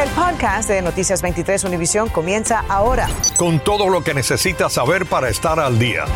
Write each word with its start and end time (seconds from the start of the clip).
El 0.00 0.08
podcast 0.12 0.66
de 0.70 0.80
Noticias 0.80 1.20
23 1.20 1.62
Univisión 1.64 2.08
comienza 2.08 2.64
ahora. 2.70 3.06
Con 3.36 3.60
todo 3.62 3.90
lo 3.90 4.02
que 4.02 4.14
necesitas 4.14 4.72
saber 4.72 5.04
para 5.04 5.28
estar 5.28 5.60
al 5.60 5.78
día. 5.78 6.06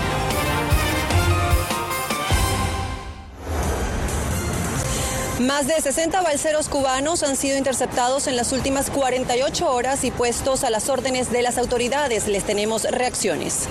Más 5.39 5.67
de 5.67 5.78
60 5.78 6.23
balseros 6.23 6.70
cubanos 6.70 7.23
han 7.23 7.36
sido 7.36 7.58
interceptados 7.58 8.27
en 8.27 8.36
las 8.36 8.52
últimas 8.52 8.89
48 8.89 9.70
horas 9.70 10.05
y 10.05 10.11
puestos 10.11 10.64
a 10.64 10.71
las 10.71 10.89
órdenes 10.89 11.30
de 11.30 11.43
las 11.43 11.59
autoridades. 11.59 12.27
Les 12.27 12.45
tenemos 12.45 12.85
reacciones. 12.85 13.69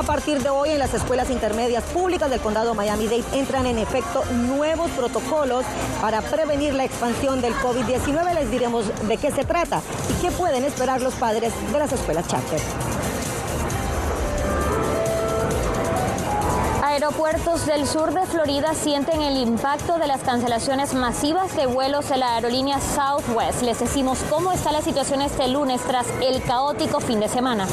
A 0.00 0.02
partir 0.02 0.42
de 0.42 0.48
hoy 0.48 0.70
en 0.70 0.78
las 0.78 0.94
escuelas 0.94 1.28
intermedias 1.28 1.84
públicas 1.84 2.30
del 2.30 2.40
condado 2.40 2.74
Miami-Dade 2.74 3.22
entran 3.34 3.66
en 3.66 3.76
efecto 3.76 4.24
nuevos 4.32 4.90
protocolos 4.92 5.66
para 6.00 6.22
prevenir 6.22 6.72
la 6.72 6.86
expansión 6.86 7.42
del 7.42 7.52
COVID-19. 7.56 8.32
Les 8.32 8.50
diremos 8.50 8.86
de 9.06 9.18
qué 9.18 9.30
se 9.30 9.44
trata 9.44 9.82
y 10.08 10.22
qué 10.22 10.30
pueden 10.30 10.64
esperar 10.64 11.02
los 11.02 11.12
padres 11.16 11.52
de 11.70 11.78
las 11.78 11.92
escuelas 11.92 12.26
charter. 12.28 12.58
Aeropuertos 16.82 17.66
del 17.66 17.86
sur 17.86 18.14
de 18.14 18.24
Florida 18.24 18.72
sienten 18.72 19.20
el 19.20 19.36
impacto 19.36 19.98
de 19.98 20.06
las 20.06 20.22
cancelaciones 20.22 20.94
masivas 20.94 21.54
de 21.56 21.66
vuelos 21.66 22.08
de 22.08 22.16
la 22.16 22.36
aerolínea 22.36 22.78
Southwest. 22.80 23.60
Les 23.60 23.78
decimos 23.78 24.18
cómo 24.30 24.50
está 24.52 24.72
la 24.72 24.80
situación 24.80 25.20
este 25.20 25.46
lunes 25.48 25.82
tras 25.82 26.06
el 26.22 26.42
caótico 26.42 27.00
fin 27.00 27.20
de 27.20 27.28
semana. 27.28 27.66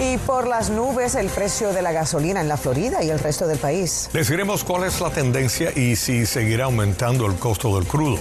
Y 0.00 0.16
por 0.18 0.46
las 0.46 0.70
nubes 0.70 1.16
el 1.16 1.28
precio 1.28 1.72
de 1.72 1.82
la 1.82 1.90
gasolina 1.90 2.40
en 2.40 2.48
la 2.48 2.56
Florida 2.56 3.02
y 3.02 3.10
el 3.10 3.18
resto 3.18 3.48
del 3.48 3.58
país. 3.58 4.08
Les 4.12 4.28
cuál 4.62 4.84
es 4.84 5.00
la 5.00 5.10
tendencia 5.10 5.72
y 5.74 5.96
si 5.96 6.24
seguirá 6.24 6.66
aumentando 6.66 7.26
el 7.26 7.34
costo 7.34 7.74
del 7.76 7.86
crudo. 7.86 8.18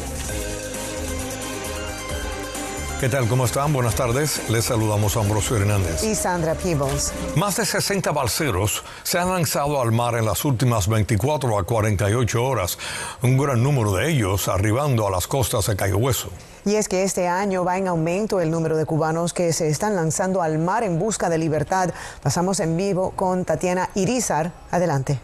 ¿Qué 2.99 3.09
tal? 3.09 3.27
¿Cómo 3.27 3.45
están? 3.45 3.73
Buenas 3.73 3.93
tardes. 3.93 4.49
Les 4.49 4.65
saludamos 4.65 5.15
a 5.15 5.19
Ambrosio 5.19 5.55
Hernández. 5.55 6.03
Y 6.03 6.15
Sandra 6.15 6.55
Peebles. 6.55 7.13
Más 7.35 7.55
de 7.57 7.63
60 7.63 8.11
balseros 8.11 8.83
se 9.03 9.19
han 9.19 9.29
lanzado 9.29 9.79
al 9.79 9.91
mar 9.91 10.15
en 10.15 10.25
las 10.25 10.43
últimas 10.45 10.87
24 10.87 11.59
a 11.59 11.63
48 11.63 12.43
horas, 12.43 12.79
un 13.21 13.37
gran 13.37 13.61
número 13.61 13.93
de 13.93 14.09
ellos 14.09 14.47
arribando 14.47 15.05
a 15.05 15.11
las 15.11 15.27
costas 15.27 15.67
de 15.67 15.75
Cayo 15.75 15.99
Hueso. 15.99 16.29
Y 16.65 16.73
es 16.73 16.87
que 16.87 17.03
este 17.03 17.27
año 17.27 17.63
va 17.63 17.77
en 17.77 17.87
aumento 17.87 18.41
el 18.41 18.49
número 18.49 18.75
de 18.75 18.87
cubanos 18.87 19.31
que 19.31 19.53
se 19.53 19.67
están 19.67 19.95
lanzando 19.95 20.41
al 20.41 20.57
mar 20.57 20.83
en 20.83 20.97
busca 20.97 21.29
de 21.29 21.37
libertad. 21.37 21.91
Pasamos 22.23 22.59
en 22.59 22.77
vivo 22.77 23.11
con 23.11 23.45
Tatiana 23.45 23.91
Irizar. 23.93 24.51
Adelante. 24.71 25.19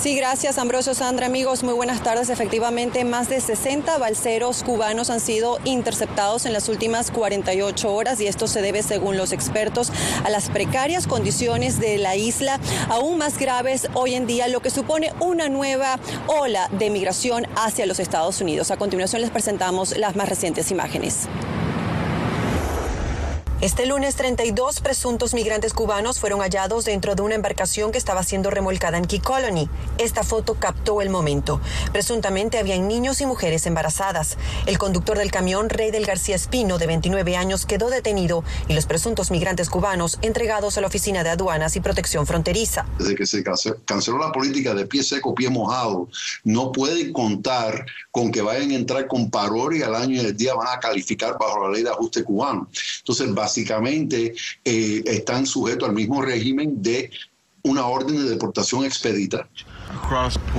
Sí, 0.00 0.14
gracias 0.14 0.58
Ambrosio 0.58 0.94
Sandra, 0.94 1.26
amigos, 1.26 1.64
muy 1.64 1.72
buenas 1.72 2.02
tardes. 2.02 2.28
Efectivamente, 2.28 3.04
más 3.04 3.28
de 3.28 3.40
60 3.40 3.98
balseros 3.98 4.62
cubanos 4.62 5.10
han 5.10 5.20
sido 5.20 5.58
interceptados 5.64 6.46
en 6.46 6.52
las 6.52 6.68
últimas 6.68 7.10
48 7.10 7.92
horas 7.92 8.20
y 8.20 8.26
esto 8.26 8.46
se 8.46 8.62
debe, 8.62 8.82
según 8.82 9.16
los 9.16 9.32
expertos, 9.32 9.90
a 10.24 10.30
las 10.30 10.50
precarias 10.50 11.06
condiciones 11.06 11.80
de 11.80 11.98
la 11.98 12.14
isla, 12.14 12.60
aún 12.88 13.18
más 13.18 13.38
graves 13.38 13.88
hoy 13.94 14.14
en 14.14 14.26
día, 14.26 14.48
lo 14.48 14.60
que 14.60 14.70
supone 14.70 15.12
una 15.18 15.48
nueva 15.48 15.98
ola 16.26 16.68
de 16.72 16.90
migración 16.90 17.46
hacia 17.56 17.86
los 17.86 17.98
Estados 17.98 18.40
Unidos. 18.40 18.70
A 18.70 18.76
continuación 18.76 19.22
les 19.22 19.30
presentamos 19.30 19.96
las 19.96 20.14
más 20.14 20.28
recientes 20.28 20.70
imágenes. 20.70 21.26
Este 23.62 23.86
lunes, 23.86 24.16
32 24.16 24.82
presuntos 24.82 25.32
migrantes 25.32 25.72
cubanos 25.72 26.20
fueron 26.20 26.40
hallados 26.40 26.84
dentro 26.84 27.14
de 27.14 27.22
una 27.22 27.36
embarcación 27.36 27.90
que 27.90 27.96
estaba 27.96 28.22
siendo 28.22 28.50
remolcada 28.50 28.98
en 28.98 29.06
Key 29.06 29.20
Colony. 29.20 29.70
Esta 29.96 30.24
foto 30.24 30.56
captó 30.60 31.00
el 31.00 31.08
momento. 31.08 31.58
Presuntamente 31.90 32.58
habían 32.58 32.86
niños 32.86 33.22
y 33.22 33.26
mujeres 33.26 33.64
embarazadas. 33.64 34.36
El 34.66 34.76
conductor 34.76 35.16
del 35.16 35.30
camión, 35.30 35.70
Rey 35.70 35.90
del 35.90 36.04
García 36.04 36.36
Espino, 36.36 36.76
de 36.76 36.86
29 36.86 37.34
años, 37.34 37.64
quedó 37.64 37.88
detenido 37.88 38.44
y 38.68 38.74
los 38.74 38.84
presuntos 38.84 39.30
migrantes 39.30 39.70
cubanos 39.70 40.18
entregados 40.20 40.76
a 40.76 40.82
la 40.82 40.88
Oficina 40.88 41.24
de 41.24 41.30
Aduanas 41.30 41.76
y 41.76 41.80
Protección 41.80 42.26
Fronteriza. 42.26 42.84
Desde 42.98 43.14
que 43.14 43.24
se 43.24 43.42
canceló 43.86 44.18
la 44.18 44.32
política 44.32 44.74
de 44.74 44.84
pie 44.84 45.02
seco, 45.02 45.34
pie 45.34 45.48
mojado, 45.48 46.10
no 46.44 46.72
pueden 46.72 47.10
contar 47.14 47.86
con 48.10 48.30
que 48.30 48.42
vayan 48.42 48.70
a 48.72 48.74
entrar 48.74 49.06
con 49.06 49.30
paror 49.30 49.74
y 49.74 49.82
al 49.82 49.94
año 49.94 50.20
y 50.20 50.26
el 50.26 50.36
día 50.36 50.54
van 50.54 50.68
a 50.68 50.78
calificar 50.78 51.38
bajo 51.38 51.66
la 51.66 51.72
ley 51.72 51.82
de 51.82 51.90
ajuste 51.90 52.22
cubano. 52.22 52.68
Entonces, 52.98 53.26
básicamente 53.46 54.34
eh, 54.64 55.02
están 55.06 55.46
sujetos 55.46 55.88
al 55.88 55.94
mismo 55.94 56.20
régimen 56.20 56.82
de 56.82 57.10
una 57.66 57.86
orden 57.86 58.16
de 58.16 58.30
deportación 58.30 58.84
expedita. 58.84 59.48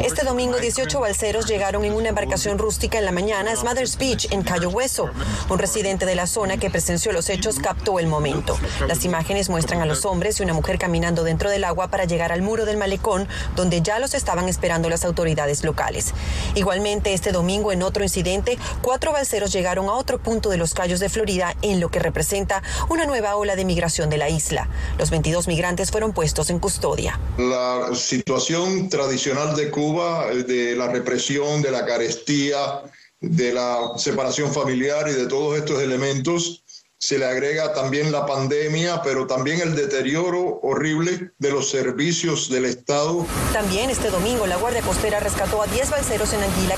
Este 0.03 0.25
domingo, 0.25 0.57
18 0.57 0.99
balseros 0.99 1.45
llegaron 1.45 1.85
en 1.85 1.93
una 1.93 2.09
embarcación 2.09 2.57
rústica 2.57 2.97
en 2.97 3.05
la 3.05 3.11
mañana 3.11 3.51
a 3.51 3.55
Smothers 3.55 3.97
Beach, 3.97 4.27
en 4.31 4.41
Cayo 4.41 4.69
Hueso. 4.69 5.09
Un 5.49 5.59
residente 5.59 6.05
de 6.05 6.15
la 6.15 6.27
zona 6.27 6.57
que 6.57 6.69
presenció 6.69 7.13
los 7.13 7.29
hechos 7.29 7.59
captó 7.59 7.99
el 7.99 8.07
momento. 8.07 8.57
Las 8.87 9.05
imágenes 9.05 9.49
muestran 9.49 9.81
a 9.81 9.85
los 9.85 10.05
hombres 10.05 10.39
y 10.39 10.43
una 10.43 10.53
mujer 10.53 10.77
caminando 10.77 11.23
dentro 11.23 11.49
del 11.49 11.63
agua 11.63 11.89
para 11.89 12.05
llegar 12.05 12.31
al 12.31 12.41
muro 12.41 12.65
del 12.65 12.77
malecón, 12.77 13.27
donde 13.55 13.81
ya 13.81 13.99
los 13.99 14.13
estaban 14.13 14.49
esperando 14.49 14.89
las 14.89 15.05
autoridades 15.05 15.63
locales. 15.63 16.13
Igualmente, 16.55 17.13
este 17.13 17.31
domingo, 17.31 17.71
en 17.71 17.83
otro 17.83 18.03
incidente, 18.03 18.57
cuatro 18.81 19.13
balseros 19.13 19.53
llegaron 19.53 19.87
a 19.87 19.93
otro 19.93 20.19
punto 20.19 20.49
de 20.49 20.57
los 20.57 20.73
Cayos 20.73 20.99
de 20.99 21.09
Florida, 21.09 21.55
en 21.61 21.79
lo 21.79 21.89
que 21.89 21.99
representa 21.99 22.63
una 22.89 23.05
nueva 23.05 23.35
ola 23.35 23.55
de 23.55 23.65
migración 23.65 24.09
de 24.09 24.17
la 24.17 24.29
isla. 24.29 24.67
Los 24.97 25.09
22 25.09 25.47
migrantes 25.47 25.91
fueron 25.91 26.11
puestos 26.11 26.49
en 26.49 26.59
custodia. 26.59 26.96
La 27.37 27.93
situación 27.93 28.89
tradicional 28.89 29.55
de 29.55 29.69
Cuba, 29.69 30.27
de 30.33 30.75
la 30.75 30.87
represión, 30.87 31.61
de 31.61 31.71
la 31.71 31.85
carestía, 31.85 32.81
de 33.19 33.53
la 33.53 33.93
separación 33.97 34.51
familiar 34.51 35.07
y 35.07 35.13
de 35.13 35.27
todos 35.27 35.57
estos 35.57 35.81
elementos, 35.81 36.63
se 36.99 37.19
le 37.19 37.25
agrega 37.25 37.73
también 37.73 38.11
la 38.11 38.25
pandemia, 38.25 39.01
pero 39.03 39.27
también 39.27 39.61
el 39.61 39.75
deterioro 39.75 40.59
horrible 40.63 41.31
de 41.37 41.51
los 41.51 41.69
servicios 41.69 42.49
del 42.49 42.65
Estado. 42.65 43.25
También 43.53 43.91
este 43.91 44.09
domingo 44.09 44.47
la 44.47 44.55
Guardia 44.57 44.81
Costera 44.81 45.19
rescató 45.19 45.61
a 45.61 45.67
10 45.67 45.91
balseros 45.91 46.33
en 46.33 46.41
Anguila 46.41 46.75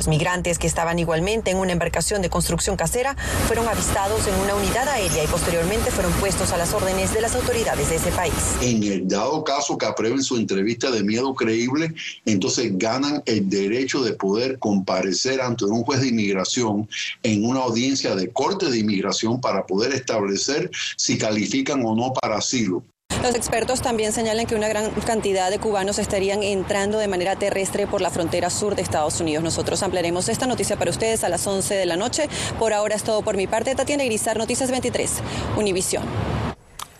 Los 0.00 0.08
migrantes 0.08 0.58
que 0.58 0.66
estaban 0.66 0.98
igualmente 0.98 1.50
en 1.50 1.58
una 1.58 1.72
embarcación 1.72 2.22
de 2.22 2.30
construcción 2.30 2.74
casera 2.74 3.14
fueron 3.46 3.68
avistados 3.68 4.26
en 4.26 4.34
una 4.36 4.54
unidad 4.54 4.88
aérea 4.88 5.22
y 5.22 5.26
posteriormente 5.26 5.90
fueron 5.90 6.10
puestos 6.12 6.52
a 6.52 6.56
las 6.56 6.72
órdenes 6.72 7.12
de 7.12 7.20
las 7.20 7.34
autoridades 7.34 7.90
de 7.90 7.96
ese 7.96 8.10
país. 8.12 8.32
En 8.62 8.82
el 8.82 9.06
dado 9.06 9.44
caso 9.44 9.76
que 9.76 9.84
aprueben 9.84 10.22
su 10.22 10.38
entrevista 10.38 10.90
de 10.90 11.02
miedo 11.02 11.34
creíble, 11.34 11.92
entonces 12.24 12.78
ganan 12.78 13.22
el 13.26 13.50
derecho 13.50 14.02
de 14.02 14.14
poder 14.14 14.58
comparecer 14.58 15.42
ante 15.42 15.66
un 15.66 15.84
juez 15.84 16.00
de 16.00 16.08
inmigración 16.08 16.88
en 17.22 17.44
una 17.44 17.60
audiencia 17.60 18.14
de 18.14 18.30
corte 18.32 18.70
de 18.70 18.78
inmigración 18.78 19.38
para 19.38 19.66
poder 19.66 19.92
establecer 19.92 20.70
si 20.96 21.18
califican 21.18 21.84
o 21.84 21.94
no 21.94 22.14
para 22.14 22.38
asilo. 22.38 22.82
Los 23.22 23.34
expertos 23.34 23.82
también 23.82 24.12
señalan 24.12 24.46
que 24.46 24.54
una 24.54 24.66
gran 24.66 24.90
cantidad 24.92 25.50
de 25.50 25.58
cubanos 25.58 25.98
estarían 25.98 26.42
entrando 26.42 26.98
de 26.98 27.06
manera 27.06 27.36
terrestre 27.36 27.86
por 27.86 28.00
la 28.00 28.08
frontera 28.08 28.48
sur 28.48 28.76
de 28.76 28.80
Estados 28.80 29.20
Unidos. 29.20 29.44
Nosotros 29.44 29.82
ampliaremos 29.82 30.30
esta 30.30 30.46
noticia 30.46 30.76
para 30.76 30.90
ustedes 30.90 31.22
a 31.22 31.28
las 31.28 31.46
11 31.46 31.74
de 31.74 31.84
la 31.84 31.96
noche. 31.96 32.30
Por 32.58 32.72
ahora 32.72 32.94
es 32.94 33.02
todo 33.02 33.20
por 33.20 33.36
mi 33.36 33.46
parte. 33.46 33.74
Tatiana 33.74 34.04
Grisar, 34.04 34.38
Noticias 34.38 34.70
23, 34.70 35.12
Univisión. 35.58 36.49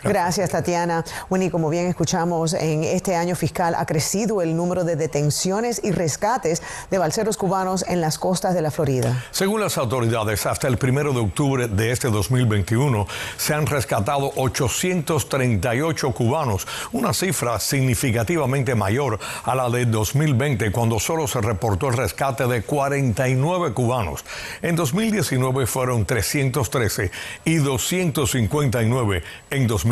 Gracias, 0.03 0.50
Tatiana. 0.50 1.05
Bueno, 1.28 1.44
y 1.44 1.50
como 1.50 1.69
bien 1.69 1.87
escuchamos, 1.87 2.55
en 2.55 2.84
este 2.84 3.16
año 3.16 3.37
fiscal 3.37 3.75
ha 3.77 3.84
crecido 3.84 4.41
el 4.41 4.56
número 4.56 4.84
de 4.84 4.97
detenciones 4.97 5.81
y 5.84 5.93
rescates 5.93 6.62
de 6.91 6.99
balseros 6.99 7.37
cubanos 7.37 7.84
en 7.87 8.00
las 8.00 8.19
costas 8.19 8.55
de 8.55 8.62
la 8.62 8.71
Florida. 8.71 9.25
Según 9.31 9.60
las 9.60 9.77
autoridades, 9.77 10.47
hasta 10.47 10.69
el 10.69 10.78
primero 10.78 11.12
de 11.12 11.21
octubre 11.21 11.69
de 11.69 11.93
este 11.93 12.09
2021 12.09 13.06
se 13.37 13.55
han 13.55 13.66
rescatado 13.66 14.33
838 14.37 16.12
cubanos, 16.12 16.66
una 16.93 17.12
cifra 17.12 17.60
significativamente 17.60 18.75
mayor 18.75 19.19
a 19.44 19.55
la 19.55 19.69
de 19.69 19.84
2020, 19.84 20.72
cuando 20.72 20.99
solo 20.99 21.27
se 21.27 21.41
reportó 21.41 21.89
el 21.89 21.95
rescate 21.95 22.47
de 22.47 22.63
49 22.63 23.74
cubanos. 23.74 24.24
En 24.63 24.77
2019 24.77 25.66
fueron 25.66 26.07
313 26.07 27.10
y 27.45 27.57
259 27.57 29.22
en 29.51 29.66
2020. 29.66 29.90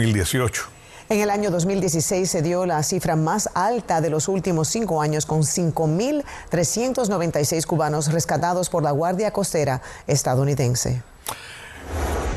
En 1.10 1.20
el 1.20 1.30
año 1.30 1.50
2016 1.50 2.30
se 2.30 2.42
dio 2.42 2.66
la 2.66 2.82
cifra 2.82 3.16
más 3.16 3.48
alta 3.54 4.02
de 4.02 4.10
los 4.10 4.28
últimos 4.28 4.68
cinco 4.68 5.00
años 5.00 5.24
con 5.24 5.40
5.396 5.40 7.64
cubanos 7.64 8.12
rescatados 8.12 8.68
por 8.68 8.82
la 8.82 8.90
Guardia 8.90 9.30
Costera 9.30 9.80
estadounidense. 10.06 11.00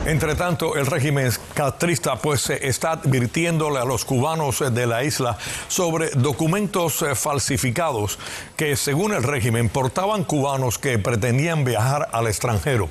Entre 0.05 0.33
tanto, 0.33 0.77
el 0.77 0.87
régimen 0.87 1.29
castrista 1.53 2.15
pues 2.15 2.49
está 2.49 2.93
advirtiéndole 2.93 3.77
a 3.77 3.85
los 3.85 4.03
cubanos 4.03 4.63
de 4.73 4.87
la 4.87 5.03
isla 5.03 5.37
sobre 5.67 6.09
documentos 6.11 7.03
eh, 7.03 7.13
falsificados 7.13 8.17
que 8.57 8.75
según 8.75 9.13
el 9.13 9.21
régimen 9.21 9.69
portaban 9.69 10.23
cubanos 10.23 10.79
que 10.79 10.97
pretendían 10.97 11.63
viajar 11.63 12.09
al 12.13 12.25
extranjero. 12.25 12.89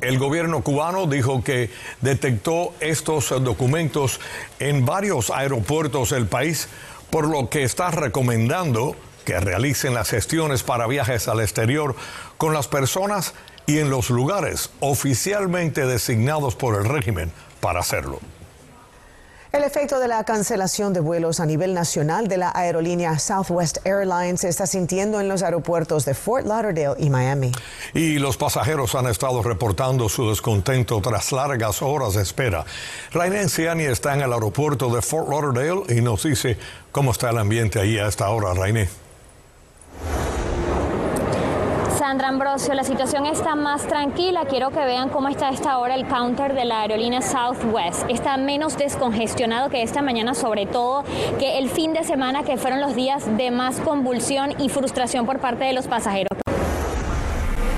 El 0.00 0.18
gobierno 0.18 0.62
cubano 0.62 1.06
dijo 1.06 1.44
que 1.44 1.70
detectó 2.00 2.72
estos 2.80 3.28
documentos 3.42 4.20
en 4.58 4.86
varios 4.86 5.30
aeropuertos 5.30 6.10
del 6.10 6.26
país, 6.26 6.68
por 7.10 7.28
lo 7.28 7.50
que 7.50 7.64
está 7.64 7.90
recomendando 7.90 8.96
que 9.24 9.38
realicen 9.38 9.94
las 9.94 10.08
gestiones 10.08 10.62
para 10.62 10.86
viajes 10.86 11.28
al 11.28 11.40
exterior 11.40 11.94
con 12.38 12.54
las 12.54 12.68
personas 12.68 13.34
y 13.66 13.78
en 13.78 13.90
los 13.90 14.10
lugares 14.10 14.70
oficialmente 14.80 15.86
designados 15.86 16.56
por 16.56 16.76
el 16.76 16.84
régimen 16.86 17.30
para 17.60 17.80
hacerlo. 17.80 18.20
El 19.52 19.64
efecto 19.64 19.98
de 19.98 20.06
la 20.06 20.22
cancelación 20.22 20.92
de 20.92 21.00
vuelos 21.00 21.40
a 21.40 21.46
nivel 21.46 21.74
nacional 21.74 22.28
de 22.28 22.36
la 22.36 22.52
aerolínea 22.54 23.18
Southwest 23.18 23.78
Airlines 23.84 24.42
se 24.42 24.48
está 24.48 24.64
sintiendo 24.64 25.20
en 25.20 25.28
los 25.28 25.42
aeropuertos 25.42 26.04
de 26.04 26.14
Fort 26.14 26.46
Lauderdale 26.46 26.94
y 26.98 27.10
Miami. 27.10 27.50
Y 27.92 28.20
los 28.20 28.36
pasajeros 28.36 28.94
han 28.94 29.08
estado 29.08 29.42
reportando 29.42 30.08
su 30.08 30.28
descontento 30.28 31.00
tras 31.00 31.32
largas 31.32 31.82
horas 31.82 32.14
de 32.14 32.22
espera. 32.22 32.64
Rainer 33.10 33.50
Ciani 33.50 33.86
está 33.86 34.14
en 34.14 34.20
el 34.20 34.32
aeropuerto 34.32 34.88
de 34.94 35.02
Fort 35.02 35.28
Lauderdale 35.28 35.82
y 35.88 36.00
nos 36.00 36.22
dice 36.22 36.56
cómo 36.92 37.10
está 37.10 37.30
el 37.30 37.38
ambiente 37.38 37.80
ahí 37.80 37.98
a 37.98 38.06
esta 38.06 38.30
hora, 38.30 38.54
Rainer. 38.54 39.09
Sandra 42.00 42.28
Ambrosio, 42.28 42.72
la 42.72 42.82
situación 42.82 43.26
está 43.26 43.54
más 43.56 43.86
tranquila. 43.86 44.46
Quiero 44.48 44.70
que 44.70 44.82
vean 44.82 45.10
cómo 45.10 45.28
está 45.28 45.48
a 45.48 45.52
esta 45.52 45.76
hora 45.76 45.94
el 45.94 46.08
counter 46.08 46.54
de 46.54 46.64
la 46.64 46.80
aerolínea 46.80 47.20
Southwest. 47.20 48.08
Está 48.08 48.38
menos 48.38 48.78
descongestionado 48.78 49.68
que 49.68 49.82
esta 49.82 50.00
mañana, 50.00 50.34
sobre 50.34 50.64
todo 50.64 51.04
que 51.38 51.58
el 51.58 51.68
fin 51.68 51.92
de 51.92 52.02
semana, 52.02 52.42
que 52.42 52.56
fueron 52.56 52.80
los 52.80 52.94
días 52.94 53.26
de 53.36 53.50
más 53.50 53.80
convulsión 53.80 54.54
y 54.58 54.70
frustración 54.70 55.26
por 55.26 55.40
parte 55.40 55.64
de 55.64 55.74
los 55.74 55.88
pasajeros. 55.88 56.30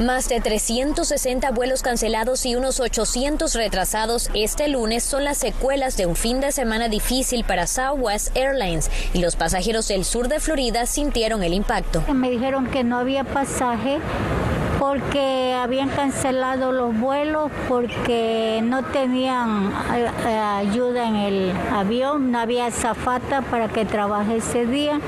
Más 0.03 0.29
de 0.29 0.41
360 0.41 1.53
vuelos 1.53 1.83
cancelados 1.83 2.45
y 2.45 2.57
unos 2.57 2.81
800 2.81 3.55
retrasados 3.55 4.31
este 4.35 4.67
lunes 4.67 5.05
son 5.05 5.23
las 5.23 5.39
secuelas 5.39 5.97
de 5.97 6.07
un 6.07 6.17
fin 6.17 6.41
de 6.41 6.51
semana 6.51 6.89
difícil 6.89 7.45
para 7.45 7.69
Southwest 7.69 8.37
Airlines 8.37 8.91
y 9.15 9.21
los 9.21 9.37
pasajeros 9.37 9.87
del 9.87 10.05
sur 10.05 10.27
de 10.27 10.41
Florida 10.41 10.87
sintieron 10.87 11.45
el 11.45 11.55
impacto. 11.55 12.03
Me 12.13 12.31
dijeron 12.31 12.67
que 12.67 12.83
no 12.83 12.99
había 12.99 13.23
pasaje 13.23 14.01
porque 14.81 15.55
habían 15.55 15.89
cancelado 15.91 16.73
los 16.73 16.99
vuelos 16.99 17.53
porque 17.69 18.61
no 18.65 18.83
tenían 18.83 19.73
eh, 19.95 20.37
ayuda 20.37 21.07
en 21.07 21.15
el 21.15 21.53
avión, 21.73 22.33
no 22.33 22.41
había 22.41 22.73
zafata 22.73 23.43
para 23.43 23.69
que 23.69 23.85
trabaje 23.85 24.39
ese 24.39 24.67
día, 24.67 24.99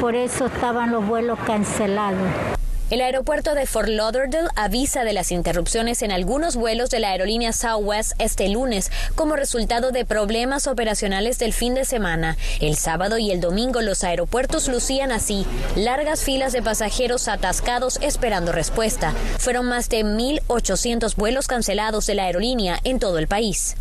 por 0.00 0.14
eso 0.14 0.46
estaban 0.46 0.92
los 0.92 1.04
vuelos 1.04 1.40
cancelados. 1.44 2.57
El 2.90 3.02
aeropuerto 3.02 3.54
de 3.54 3.66
Fort 3.66 3.88
Lauderdale 3.88 4.48
avisa 4.56 5.04
de 5.04 5.12
las 5.12 5.30
interrupciones 5.30 6.00
en 6.00 6.10
algunos 6.10 6.56
vuelos 6.56 6.88
de 6.88 7.00
la 7.00 7.10
aerolínea 7.10 7.52
Southwest 7.52 8.12
este 8.18 8.48
lunes 8.48 8.90
como 9.14 9.36
resultado 9.36 9.90
de 9.90 10.06
problemas 10.06 10.66
operacionales 10.66 11.38
del 11.38 11.52
fin 11.52 11.74
de 11.74 11.84
semana. 11.84 12.38
El 12.60 12.76
sábado 12.76 13.18
y 13.18 13.30
el 13.30 13.42
domingo 13.42 13.82
los 13.82 14.04
aeropuertos 14.04 14.68
lucían 14.68 15.12
así, 15.12 15.44
largas 15.76 16.24
filas 16.24 16.54
de 16.54 16.62
pasajeros 16.62 17.28
atascados 17.28 17.98
esperando 18.00 18.52
respuesta. 18.52 19.12
Fueron 19.36 19.66
más 19.66 19.90
de 19.90 20.02
1.800 20.02 21.14
vuelos 21.14 21.46
cancelados 21.46 22.06
de 22.06 22.14
la 22.14 22.24
aerolínea 22.24 22.80
en 22.84 23.00
todo 23.00 23.18
el 23.18 23.26
país. 23.26 23.76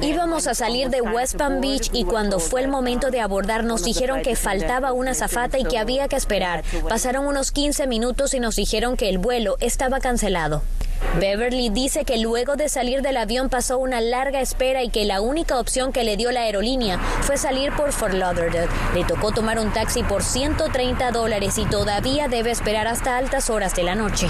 Íbamos 0.00 0.46
a 0.46 0.54
salir 0.54 0.88
de 0.88 1.02
West 1.02 1.36
Palm 1.36 1.60
Beach 1.60 1.90
y 1.92 2.04
cuando 2.04 2.40
fue 2.40 2.62
el 2.62 2.68
momento 2.68 3.10
de 3.10 3.20
abordar 3.20 3.62
nos 3.64 3.84
dijeron 3.84 4.22
que 4.22 4.36
faltaba 4.36 4.92
una 4.92 5.12
zafata 5.12 5.58
y 5.58 5.64
que 5.64 5.76
había 5.76 6.08
que 6.08 6.16
esperar. 6.16 6.63
Pasaron 6.88 7.26
unos 7.26 7.52
15 7.52 7.86
minutos 7.86 8.34
y 8.34 8.40
nos 8.40 8.56
dijeron 8.56 8.96
que 8.96 9.08
el 9.08 9.18
vuelo 9.18 9.56
estaba 9.60 10.00
cancelado. 10.00 10.62
Beverly 11.18 11.68
dice 11.68 12.04
que 12.04 12.18
luego 12.18 12.56
de 12.56 12.68
salir 12.68 13.00
del 13.00 13.16
avión 13.16 13.48
pasó 13.48 13.78
una 13.78 14.00
larga 14.00 14.40
espera 14.40 14.82
y 14.82 14.88
que 14.88 15.04
la 15.04 15.20
única 15.20 15.60
opción 15.60 15.92
que 15.92 16.02
le 16.02 16.16
dio 16.16 16.32
la 16.32 16.40
aerolínea 16.40 16.98
fue 17.22 17.36
salir 17.36 17.72
por 17.72 17.92
Fort 17.92 18.14
Lauderdale. 18.14 18.68
Le 18.94 19.04
tocó 19.04 19.30
tomar 19.30 19.60
un 19.60 19.72
taxi 19.72 20.02
por 20.02 20.24
130 20.24 21.12
dólares 21.12 21.56
y 21.58 21.66
todavía 21.66 22.26
debe 22.26 22.50
esperar 22.50 22.88
hasta 22.88 23.16
altas 23.16 23.48
horas 23.48 23.76
de 23.76 23.84
la 23.84 23.94
noche. 23.94 24.28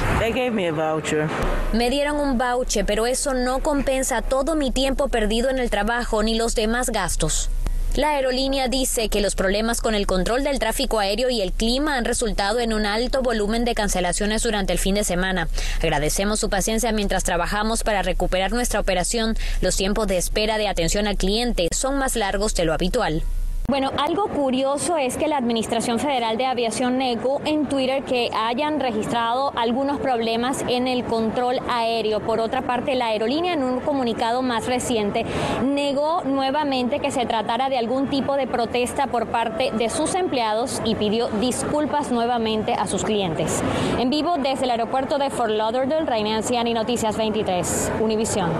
Me 1.73 1.89
dieron 1.89 2.21
un 2.21 2.37
voucher, 2.37 2.85
pero 2.85 3.07
eso 3.07 3.33
no 3.33 3.61
compensa 3.61 4.21
todo 4.21 4.55
mi 4.55 4.71
tiempo 4.71 5.09
perdido 5.09 5.49
en 5.49 5.59
el 5.59 5.71
trabajo 5.71 6.23
ni 6.23 6.35
los 6.35 6.55
demás 6.55 6.91
gastos. 6.91 7.49
La 7.97 8.11
aerolínea 8.11 8.67
dice 8.67 9.09
que 9.09 9.21
los 9.21 9.37
problemas 9.37 9.81
con 9.81 9.95
el 9.95 10.09
control 10.09 10.43
del 10.43 10.59
tráfico 10.59 10.99
aéreo 10.99 11.31
y 11.31 11.41
el 11.43 11.53
clima 11.53 11.97
han 11.97 12.05
resultado 12.05 12.59
en 12.59 12.73
un 12.73 12.87
alto 12.87 13.23
volumen 13.23 13.65
de 13.65 13.77
cancelaciones 13.77 14.43
durante 14.43 14.73
el 14.73 14.81
fin 14.81 14.97
de 14.97 15.05
semana. 15.05 15.47
Agradecemos 15.81 16.41
su 16.41 16.51
paciencia 16.51 16.91
mientras 16.91 17.23
trabajamos 17.23 17.85
para 17.85 18.03
recuperar 18.03 18.51
nuestra 18.51 18.81
operación. 18.81 19.37
Los 19.61 19.77
tiempos 19.77 20.09
de 20.09 20.17
espera 20.17 20.59
de 20.59 20.67
atención 20.67 21.07
al 21.07 21.17
cliente 21.17 21.69
son 21.73 21.97
más 21.97 22.17
largos 22.17 22.57
de 22.57 22.65
lo 22.65 22.73
habitual. 22.75 23.23
Bueno, 23.67 23.93
algo 23.97 24.29
curioso 24.29 24.99
es 24.99 25.17
que 25.17 25.27
la 25.27 25.39
Administración 25.39 25.99
Federal 25.99 26.37
de 26.37 26.45
Aviación 26.45 26.99
negó 26.99 27.41
en 27.47 27.65
Twitter 27.65 28.05
que 28.05 28.29
hayan 28.37 28.79
registrado 28.79 29.53
algunos 29.57 29.99
problemas 30.01 30.63
en 30.69 30.87
el 30.87 31.03
control 31.05 31.61
aéreo. 31.71 32.21
Por 32.21 32.41
otra 32.41 32.61
parte, 32.61 32.95
la 32.95 33.07
aerolínea 33.07 33.55
en 33.55 33.65
un 33.65 33.81
comunicado 33.81 34.43
más 34.43 34.67
reciente 34.67 35.25
negó 35.65 36.23
nuevamente 36.25 37.01
que 37.01 37.11
se 37.11 37.25
tratara 37.25 37.71
de 37.71 37.79
algún 37.79 38.09
tipo 38.09 38.37
de 38.37 38.47
protesta 38.47 39.07
por 39.07 39.29
parte 39.29 39.71
de 39.73 39.89
sus 39.89 40.15
empleados 40.15 40.83
y 40.85 40.95
pidió 40.95 41.29
disculpas 41.41 42.13
nuevamente 42.13 42.75
a 42.75 42.87
sus 42.87 43.03
clientes. 43.03 43.63
En 43.99 44.11
vivo 44.11 44.37
desde 44.37 44.65
el 44.65 44.73
aeropuerto 44.73 45.17
de 45.17 45.31
Fort 45.31 45.51
Lauderdale, 45.51 46.05
Reina 46.05 46.37
Anciani 46.37 46.75
Noticias 46.75 47.17
23, 47.17 47.93
Univisión. 48.03 48.51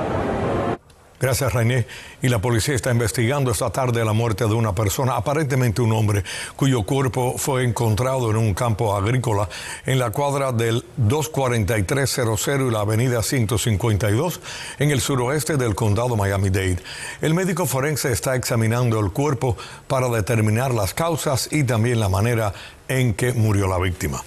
Gracias, 1.25 1.55
René. 1.55 1.87
Y 2.21 2.29
la 2.29 2.39
policía 2.39 2.75
está 2.75 2.91
investigando 2.91 3.51
esta 3.51 3.71
tarde 3.71 4.05
la 4.05 4.13
muerte 4.13 4.45
de 4.45 4.53
una 4.53 4.75
persona, 4.75 5.17
aparentemente 5.17 5.81
un 5.81 5.93
hombre, 5.93 6.23
cuyo 6.55 6.83
cuerpo 6.83 7.37
fue 7.39 7.65
encontrado 7.65 8.31
en 8.31 8.37
un 8.37 8.53
campo 8.53 8.95
agrícola 8.95 9.49
en 9.87 9.99
la 9.99 10.11
cuadra 10.11 10.53
del 10.53 10.85
24300 10.99 12.47
y 12.69 12.71
la 12.71 12.81
avenida 12.81 13.23
152 13.23 14.41
en 14.79 14.91
el 14.91 15.01
suroeste 15.01 15.57
del 15.57 15.75
condado 15.75 16.15
Miami-Dade. 16.15 16.83
El 17.23 17.33
médico 17.33 17.65
forense 17.65 18.13
está 18.13 18.37
examinando 18.37 19.01
el 19.01 19.11
cuerpo 19.11 19.57
para 19.89 20.11
determinar 20.11 20.75
las 20.75 20.93
causas 20.93 21.49
y 21.51 21.65
también 21.65 22.01
la 22.01 22.11
manera 22.11 22.53
en 22.87 23.15
que 23.15 23.33
murió 23.33 23.67
la 23.67 23.79
víctima. 23.79 24.23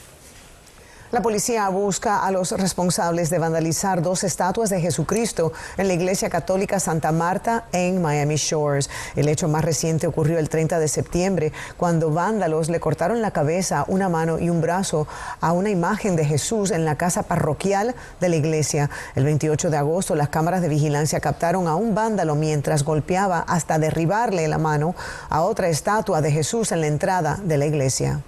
La 1.10 1.22
policía 1.22 1.70
busca 1.70 2.26
a 2.26 2.32
los 2.32 2.52
responsables 2.52 3.30
de 3.30 3.40
vandalizar 3.40 4.02
dos 4.02 4.26
estatuas 4.26 4.70
de 4.70 4.82
Jesucristo 4.82 5.54
en 5.78 5.88
la 5.88 5.94
Iglesia 5.94 6.30
Católica 6.30 6.82
Santa 6.82 7.14
Marta 7.14 7.64
en 7.72 8.02
Miami 8.02 8.36
Shores. 8.36 8.90
El 9.16 9.30
hecho 9.30 9.48
más 9.48 9.64
reciente 9.64 10.06
ocurrió 10.06 10.38
el 10.38 10.50
30 10.50 10.80
de 10.80 10.90
septiembre, 10.90 11.54
cuando 11.78 12.12
vándalos 12.12 12.68
le 12.68 12.82
cortaron 12.82 13.22
la 13.22 13.32
cabeza, 13.32 13.86
una 13.88 14.10
mano 14.10 14.38
y 14.38 14.50
un 14.50 14.60
brazo 14.60 15.08
a 15.40 15.54
una 15.54 15.70
imagen 15.70 16.18
de 16.18 16.26
Jesús 16.26 16.72
en 16.72 16.84
la 16.84 16.98
casa 16.98 17.24
parroquial 17.24 17.96
de 18.20 18.28
la 18.28 18.36
iglesia. 18.36 18.90
El 19.16 19.24
28 19.24 19.70
de 19.70 19.78
agosto, 19.78 20.14
las 20.14 20.28
cámaras 20.28 20.62
de 20.62 20.68
vigilancia 20.68 21.22
captaron 21.22 21.70
a 21.70 21.78
un 21.78 21.96
vándalo 21.96 22.36
mientras 22.36 22.84
golpeaba 22.84 23.46
hasta 23.48 23.80
derribarle 23.80 24.46
la 24.50 24.58
mano 24.58 24.94
a 25.30 25.44
otra 25.44 25.70
estatua 25.70 26.20
de 26.20 26.34
Jesús 26.34 26.74
en 26.74 26.82
la 26.82 26.88
entrada 26.88 27.40
de 27.42 27.58
la 27.58 27.66
iglesia. 27.66 28.20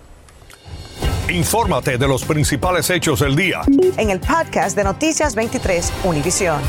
Infórmate 1.32 1.98
de 1.98 2.08
los 2.08 2.24
principales 2.24 2.90
hechos 2.90 3.20
del 3.20 3.36
día. 3.36 3.62
En 3.98 4.10
el 4.10 4.20
podcast 4.20 4.76
de 4.76 4.84
Noticias 4.84 5.36
23, 5.36 5.94
Univisión. 6.04 6.60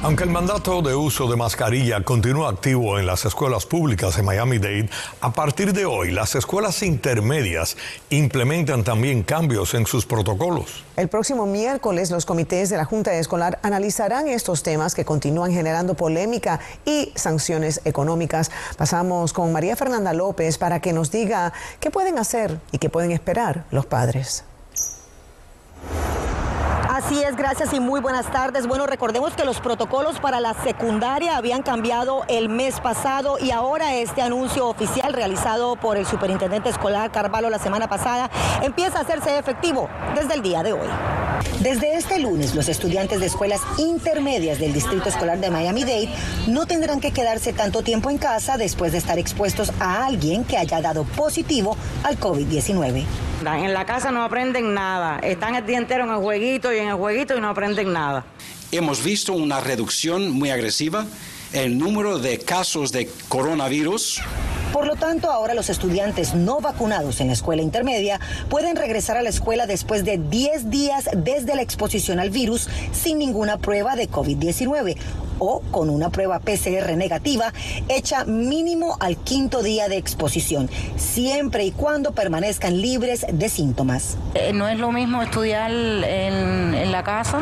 Aunque 0.00 0.22
el 0.22 0.30
mandato 0.30 0.80
de 0.80 0.94
uso 0.94 1.28
de 1.28 1.34
mascarilla 1.34 2.00
continúa 2.04 2.50
activo 2.50 3.00
en 3.00 3.06
las 3.06 3.24
escuelas 3.24 3.66
públicas 3.66 4.16
de 4.16 4.22
Miami-Dade, 4.22 4.88
a 5.20 5.32
partir 5.32 5.72
de 5.72 5.86
hoy 5.86 6.12
las 6.12 6.36
escuelas 6.36 6.84
intermedias 6.84 7.76
implementan 8.08 8.84
también 8.84 9.24
cambios 9.24 9.74
en 9.74 9.86
sus 9.86 10.06
protocolos. 10.06 10.84
El 10.96 11.08
próximo 11.08 11.46
miércoles 11.46 12.12
los 12.12 12.26
comités 12.26 12.70
de 12.70 12.76
la 12.76 12.84
Junta 12.84 13.12
Escolar 13.14 13.58
analizarán 13.64 14.28
estos 14.28 14.62
temas 14.62 14.94
que 14.94 15.04
continúan 15.04 15.50
generando 15.50 15.94
polémica 15.94 16.60
y 16.84 17.10
sanciones 17.16 17.80
económicas. 17.84 18.52
Pasamos 18.76 19.32
con 19.32 19.52
María 19.52 19.74
Fernanda 19.74 20.12
López 20.12 20.58
para 20.58 20.78
que 20.78 20.92
nos 20.92 21.10
diga 21.10 21.52
qué 21.80 21.90
pueden 21.90 22.20
hacer 22.20 22.60
y 22.70 22.78
qué 22.78 22.88
pueden 22.88 23.10
esperar 23.10 23.64
los 23.72 23.86
padres. 23.86 24.44
Así 27.08 27.22
es, 27.22 27.36
gracias 27.36 27.72
y 27.72 27.80
muy 27.80 28.02
buenas 28.02 28.30
tardes. 28.30 28.66
Bueno, 28.66 28.86
recordemos 28.86 29.32
que 29.32 29.46
los 29.46 29.60
protocolos 29.60 30.20
para 30.20 30.40
la 30.40 30.52
secundaria 30.52 31.38
habían 31.38 31.62
cambiado 31.62 32.26
el 32.28 32.50
mes 32.50 32.80
pasado 32.80 33.38
y 33.40 33.50
ahora 33.50 33.94
este 33.94 34.20
anuncio 34.20 34.66
oficial 34.68 35.14
realizado 35.14 35.76
por 35.76 35.96
el 35.96 36.04
superintendente 36.04 36.68
escolar 36.68 37.10
Carvalho 37.10 37.48
la 37.48 37.58
semana 37.58 37.88
pasada 37.88 38.28
empieza 38.62 38.98
a 38.98 39.00
hacerse 39.00 39.38
efectivo 39.38 39.88
desde 40.14 40.34
el 40.34 40.42
día 40.42 40.62
de 40.62 40.74
hoy. 40.74 40.88
Desde 41.60 41.96
este 41.96 42.18
lunes, 42.18 42.54
los 42.54 42.68
estudiantes 42.68 43.20
de 43.20 43.26
escuelas 43.26 43.62
intermedias 43.78 44.58
del 44.58 44.74
Distrito 44.74 45.08
Escolar 45.08 45.38
de 45.38 45.50
Miami-Dade 45.50 46.10
no 46.46 46.66
tendrán 46.66 47.00
que 47.00 47.12
quedarse 47.12 47.54
tanto 47.54 47.80
tiempo 47.82 48.10
en 48.10 48.18
casa 48.18 48.58
después 48.58 48.92
de 48.92 48.98
estar 48.98 49.18
expuestos 49.18 49.72
a 49.80 50.04
alguien 50.04 50.44
que 50.44 50.58
haya 50.58 50.82
dado 50.82 51.04
positivo 51.04 51.74
al 52.02 52.20
COVID-19. 52.20 53.06
En 53.40 53.72
la 53.72 53.86
casa 53.86 54.10
no 54.10 54.24
aprenden 54.24 54.74
nada, 54.74 55.20
están 55.20 55.54
el 55.54 55.64
día 55.64 55.78
entero 55.78 56.02
en 56.04 56.10
el 56.10 56.16
jueguito 56.16 56.72
y 56.72 56.78
en 56.78 56.88
el 56.88 56.94
jueguito 56.96 57.36
y 57.36 57.40
no 57.40 57.48
aprenden 57.48 57.92
nada. 57.92 58.24
Hemos 58.72 59.02
visto 59.02 59.32
una 59.32 59.60
reducción 59.60 60.30
muy 60.30 60.50
agresiva 60.50 61.06
en 61.52 61.62
el 61.62 61.78
número 61.78 62.18
de 62.18 62.40
casos 62.40 62.90
de 62.90 63.08
coronavirus 63.28 64.20
Por 64.72 64.86
lo 64.86 64.96
tanto, 64.96 65.30
ahora 65.30 65.54
los 65.54 65.70
estudiantes 65.70 66.34
no 66.34 66.60
vacunados 66.60 67.20
en 67.20 67.28
la 67.28 67.32
escuela 67.32 67.62
intermedia 67.62 68.20
pueden 68.48 68.76
regresar 68.76 69.16
a 69.16 69.22
la 69.22 69.30
escuela 69.30 69.66
después 69.66 70.04
de 70.04 70.18
10 70.18 70.70
días 70.70 71.08
desde 71.16 71.56
la 71.56 71.62
exposición 71.62 72.20
al 72.20 72.30
virus 72.30 72.68
sin 72.92 73.18
ninguna 73.18 73.58
prueba 73.58 73.96
de 73.96 74.10
COVID-19 74.10 74.96
o 75.38 75.60
con 75.70 75.88
una 75.88 76.10
prueba 76.10 76.40
PCR 76.40 76.96
negativa 76.96 77.52
hecha 77.88 78.24
mínimo 78.24 78.96
al 79.00 79.16
quinto 79.16 79.62
día 79.62 79.88
de 79.88 79.96
exposición, 79.96 80.68
siempre 80.96 81.64
y 81.64 81.70
cuando 81.70 82.12
permanezcan 82.12 82.80
libres 82.80 83.24
de 83.32 83.48
síntomas. 83.48 84.16
Eh, 84.34 84.52
no 84.52 84.68
es 84.68 84.78
lo 84.78 84.92
mismo 84.92 85.22
estudiar 85.22 85.70
en, 85.70 86.74
en 86.74 86.92
la 86.92 87.04
casa 87.04 87.40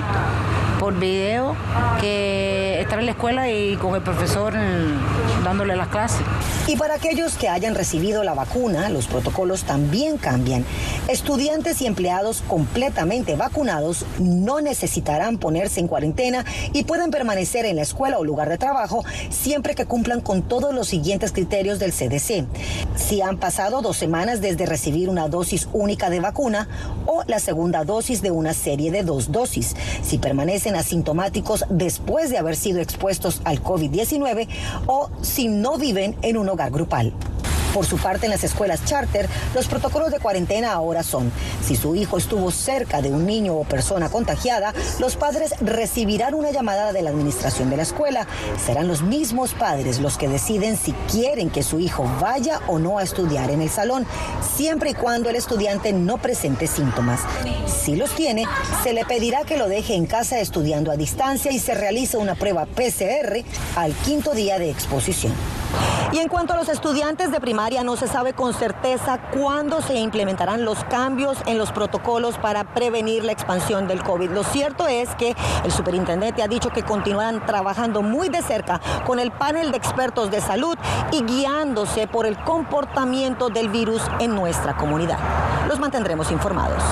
por 0.78 0.98
video 0.98 1.56
que 2.00 2.80
estar 2.80 2.98
en 2.98 3.06
la 3.06 3.12
escuela 3.12 3.50
y 3.50 3.76
con 3.76 3.94
el 3.94 4.02
profesor 4.02 4.54
Y 6.66 6.76
para 6.76 6.94
aquellos 6.94 7.36
que 7.36 7.48
hayan 7.48 7.76
recibido 7.76 8.24
la 8.24 8.34
vacuna, 8.34 8.88
los 8.88 9.06
protocolos 9.06 9.62
también 9.62 10.18
cambian. 10.18 10.64
Estudiantes 11.06 11.80
y 11.82 11.86
empleados 11.86 12.42
completamente 12.48 13.36
vacunados 13.36 14.04
no 14.18 14.60
necesitarán 14.60 15.38
ponerse 15.38 15.78
en 15.78 15.86
cuarentena 15.86 16.44
y 16.72 16.82
pueden 16.82 17.12
permanecer 17.12 17.64
en 17.64 17.76
la 17.76 17.82
escuela 17.82 18.18
o 18.18 18.24
lugar 18.24 18.48
de 18.48 18.58
trabajo 18.58 19.04
siempre 19.30 19.76
que 19.76 19.86
cumplan 19.86 20.20
con 20.20 20.42
todos 20.42 20.74
los 20.74 20.88
siguientes 20.88 21.30
criterios 21.30 21.78
del 21.78 21.92
CDC. 21.92 22.44
Si 22.96 23.22
han 23.22 23.38
pasado 23.38 23.82
dos 23.82 23.96
semanas 23.96 24.40
desde 24.40 24.66
recibir 24.66 25.08
una 25.08 25.28
dosis 25.28 25.68
única 25.72 26.10
de 26.10 26.18
vacuna 26.18 26.68
o 27.06 27.22
la 27.28 27.38
segunda 27.38 27.84
dosis 27.84 28.20
de 28.20 28.32
una 28.32 28.52
serie 28.52 28.90
de 28.90 29.04
dos 29.04 29.30
dosis. 29.30 29.76
Si 30.02 30.18
permanecen 30.18 30.74
asintomáticos 30.74 31.64
después 31.70 32.30
de 32.30 32.38
haber 32.38 32.56
sido 32.56 32.80
expuestos 32.80 33.42
al 33.44 33.62
COVID-19 33.62 34.48
o 34.86 35.08
si 35.36 35.48
no 35.48 35.76
viven 35.76 36.16
en 36.22 36.38
un 36.38 36.48
hogar 36.48 36.70
grupal. 36.70 37.12
Por 37.76 37.84
su 37.84 37.98
parte, 37.98 38.24
en 38.24 38.32
las 38.32 38.42
escuelas 38.42 38.86
charter, 38.86 39.28
los 39.54 39.66
protocolos 39.66 40.10
de 40.10 40.18
cuarentena 40.18 40.72
ahora 40.72 41.02
son, 41.02 41.30
si 41.62 41.76
su 41.76 41.94
hijo 41.94 42.16
estuvo 42.16 42.50
cerca 42.50 43.02
de 43.02 43.10
un 43.10 43.26
niño 43.26 43.54
o 43.54 43.64
persona 43.64 44.08
contagiada, 44.08 44.72
los 44.98 45.16
padres 45.16 45.52
recibirán 45.60 46.32
una 46.32 46.52
llamada 46.52 46.94
de 46.94 47.02
la 47.02 47.10
administración 47.10 47.68
de 47.68 47.76
la 47.76 47.82
escuela. 47.82 48.26
Serán 48.64 48.88
los 48.88 49.02
mismos 49.02 49.52
padres 49.52 50.00
los 50.00 50.16
que 50.16 50.26
deciden 50.26 50.78
si 50.78 50.92
quieren 51.12 51.50
que 51.50 51.62
su 51.62 51.78
hijo 51.78 52.10
vaya 52.18 52.62
o 52.66 52.78
no 52.78 52.96
a 52.96 53.02
estudiar 53.02 53.50
en 53.50 53.60
el 53.60 53.68
salón, 53.68 54.06
siempre 54.56 54.92
y 54.92 54.94
cuando 54.94 55.28
el 55.28 55.36
estudiante 55.36 55.92
no 55.92 56.16
presente 56.16 56.68
síntomas. 56.68 57.20
Si 57.66 57.94
los 57.94 58.14
tiene, 58.14 58.44
se 58.84 58.94
le 58.94 59.04
pedirá 59.04 59.44
que 59.44 59.58
lo 59.58 59.68
deje 59.68 59.96
en 59.96 60.06
casa 60.06 60.40
estudiando 60.40 60.92
a 60.92 60.96
distancia 60.96 61.52
y 61.52 61.58
se 61.58 61.74
realice 61.74 62.16
una 62.16 62.36
prueba 62.36 62.64
PCR 62.64 63.44
al 63.76 63.92
quinto 63.92 64.32
día 64.32 64.58
de 64.58 64.70
exposición. 64.70 65.34
Y 66.12 66.18
en 66.18 66.28
cuanto 66.28 66.54
a 66.54 66.56
los 66.56 66.68
estudiantes 66.68 67.30
de 67.30 67.40
primaria, 67.40 67.82
no 67.82 67.96
se 67.96 68.06
sabe 68.06 68.32
con 68.32 68.54
certeza 68.54 69.18
cuándo 69.32 69.82
se 69.82 69.96
implementarán 69.96 70.64
los 70.64 70.82
cambios 70.84 71.38
en 71.46 71.58
los 71.58 71.72
protocolos 71.72 72.38
para 72.38 72.64
prevenir 72.64 73.24
la 73.24 73.32
expansión 73.32 73.86
del 73.88 74.02
COVID. 74.02 74.30
Lo 74.30 74.44
cierto 74.44 74.86
es 74.86 75.14
que 75.16 75.34
el 75.64 75.72
superintendente 75.72 76.42
ha 76.42 76.48
dicho 76.48 76.70
que 76.70 76.82
continuarán 76.82 77.44
trabajando 77.44 78.02
muy 78.02 78.28
de 78.28 78.42
cerca 78.42 78.80
con 79.04 79.18
el 79.18 79.30
panel 79.32 79.72
de 79.72 79.76
expertos 79.76 80.30
de 80.30 80.40
salud 80.40 80.78
y 81.12 81.22
guiándose 81.22 82.06
por 82.06 82.26
el 82.26 82.38
comportamiento 82.38 83.48
del 83.48 83.68
virus 83.68 84.02
en 84.20 84.34
nuestra 84.34 84.76
comunidad. 84.76 85.18
Los 85.68 85.80
mantendremos 85.80 86.30
informados. 86.30 86.82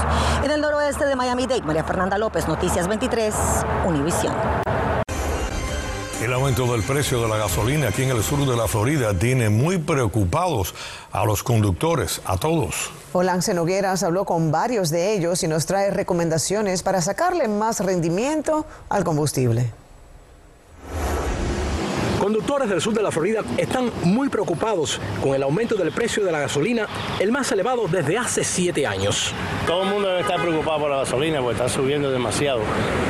En 0.43 0.51
el 0.51 0.61
noroeste 0.61 1.07
de 1.07 1.17
Miami-Dade, 1.17 1.63
María 1.63 1.85
Fernanda 1.85 2.19
López, 2.19 2.49
Noticias 2.49 2.89
23, 2.89 3.35
Univisión. 3.87 4.64
El 6.25 6.33
aumento 6.33 6.65
del 6.73 6.83
precio 6.83 7.21
de 7.21 7.29
la 7.29 7.37
gasolina 7.37 7.89
aquí 7.89 8.03
en 8.05 8.09
el 8.09 8.23
sur 8.23 8.49
de 8.49 8.57
la 8.57 8.67
Florida 8.67 9.13
tiene 9.13 9.51
muy 9.51 9.77
preocupados 9.77 10.75
a 11.13 11.27
los 11.27 11.43
conductores, 11.43 12.23
a 12.25 12.39
todos. 12.39 12.91
Olance 13.13 13.53
Nogueras 13.53 14.03
habló 14.03 14.25
con 14.25 14.51
varios 14.51 14.89
de 14.89 15.13
ellos 15.13 15.43
y 15.43 15.49
nos 15.49 15.67
trae 15.67 15.91
recomendaciones 15.91 16.83
para 16.83 17.03
sacarle 17.03 17.47
más 17.47 17.81
rendimiento 17.81 18.65
al 18.89 19.05
combustible. 19.05 19.71
Conductores 22.25 22.71
del 22.71 22.81
sur 22.81 22.95
de 22.95 23.03
la 23.03 23.11
Florida 23.11 23.43
están 23.59 23.91
muy 24.03 24.31
preocupados 24.31 24.99
con 25.23 25.35
el 25.35 25.43
aumento 25.43 25.75
del 25.75 25.93
precio 25.93 26.25
de 26.25 26.33
la 26.33 26.41
gasolina, 26.41 26.87
el 27.21 27.31
más 27.31 27.53
elevado 27.53 27.87
desde 27.87 28.17
hace 28.17 28.45
siete 28.45 28.87
años. 28.87 29.31
Todo 29.67 29.83
el 29.83 29.91
mundo 29.91 30.09
debe 30.09 30.23
estar 30.23 30.41
preocupado 30.41 30.81
por 30.81 30.91
la 30.91 30.97
gasolina 31.01 31.41
porque 31.41 31.57
está 31.57 31.69
subiendo 31.69 32.11
demasiado. 32.11 32.63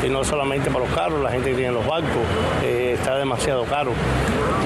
Y 0.04 0.08
no 0.08 0.24
solamente 0.24 0.68
para 0.68 0.84
los 0.84 0.92
carros, 0.92 1.22
la 1.22 1.30
gente 1.30 1.50
que 1.50 1.56
tiene 1.56 1.70
los 1.70 1.86
bancos, 1.86 2.10
eh, 2.64 2.96
está 2.98 3.16
demasiado 3.16 3.62
caro. 3.66 3.92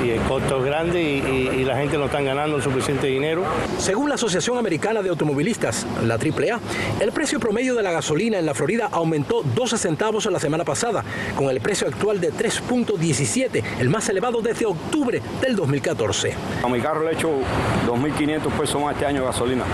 Y 0.02 0.11
el 0.11 0.21
costo 0.23 0.59
es 0.59 0.64
grande 0.64 1.02
y, 1.02 1.61
y 1.61 1.64
la 1.64 1.76
gente 1.76 1.99
no 1.99 2.07
está 2.07 2.23
ganando 2.23 2.57
el 2.57 2.62
suficiente 2.62 3.09
dinero. 3.09 3.45
Según 3.76 4.09
la 4.09 4.14
Asociación 4.14 4.57
Americana 4.57 5.02
de 5.02 5.11
Automovilistas, 5.11 5.87
la 6.07 6.14
AAA, 6.14 6.59
el 7.00 7.12
precio 7.12 7.38
promedio 7.38 7.75
de 7.75 7.83
la 7.83 7.93
gasolina 7.93 8.38
en 8.38 8.47
la 8.47 8.55
Florida 8.55 8.88
aumentó 8.93 9.43
12 9.43 9.76
centavos 9.76 10.25
la 10.26 10.40
semana 10.40 10.64
pasada, 10.64 11.05
con 11.37 11.50
el 11.50 11.61
precio 11.61 11.87
actual 11.88 12.21
de 12.21 12.33
3.17, 12.33 13.62
el 13.81 13.90
más 13.90 14.09
elevado 14.09 14.38
desde 14.42 14.66
octubre 14.66 15.21
del 15.40 15.57
2014. 15.57 16.35
A 16.64 16.68
mi 16.68 16.80
carro 16.80 17.04
le 17.04 17.11
he 17.11 17.14
hecho 17.14 17.30
2.500 17.87 18.50
pesos 18.52 18.83
más 18.83 18.95
este 18.95 19.07
año 19.07 19.21
de 19.21 19.26
gasolina. 19.26 19.64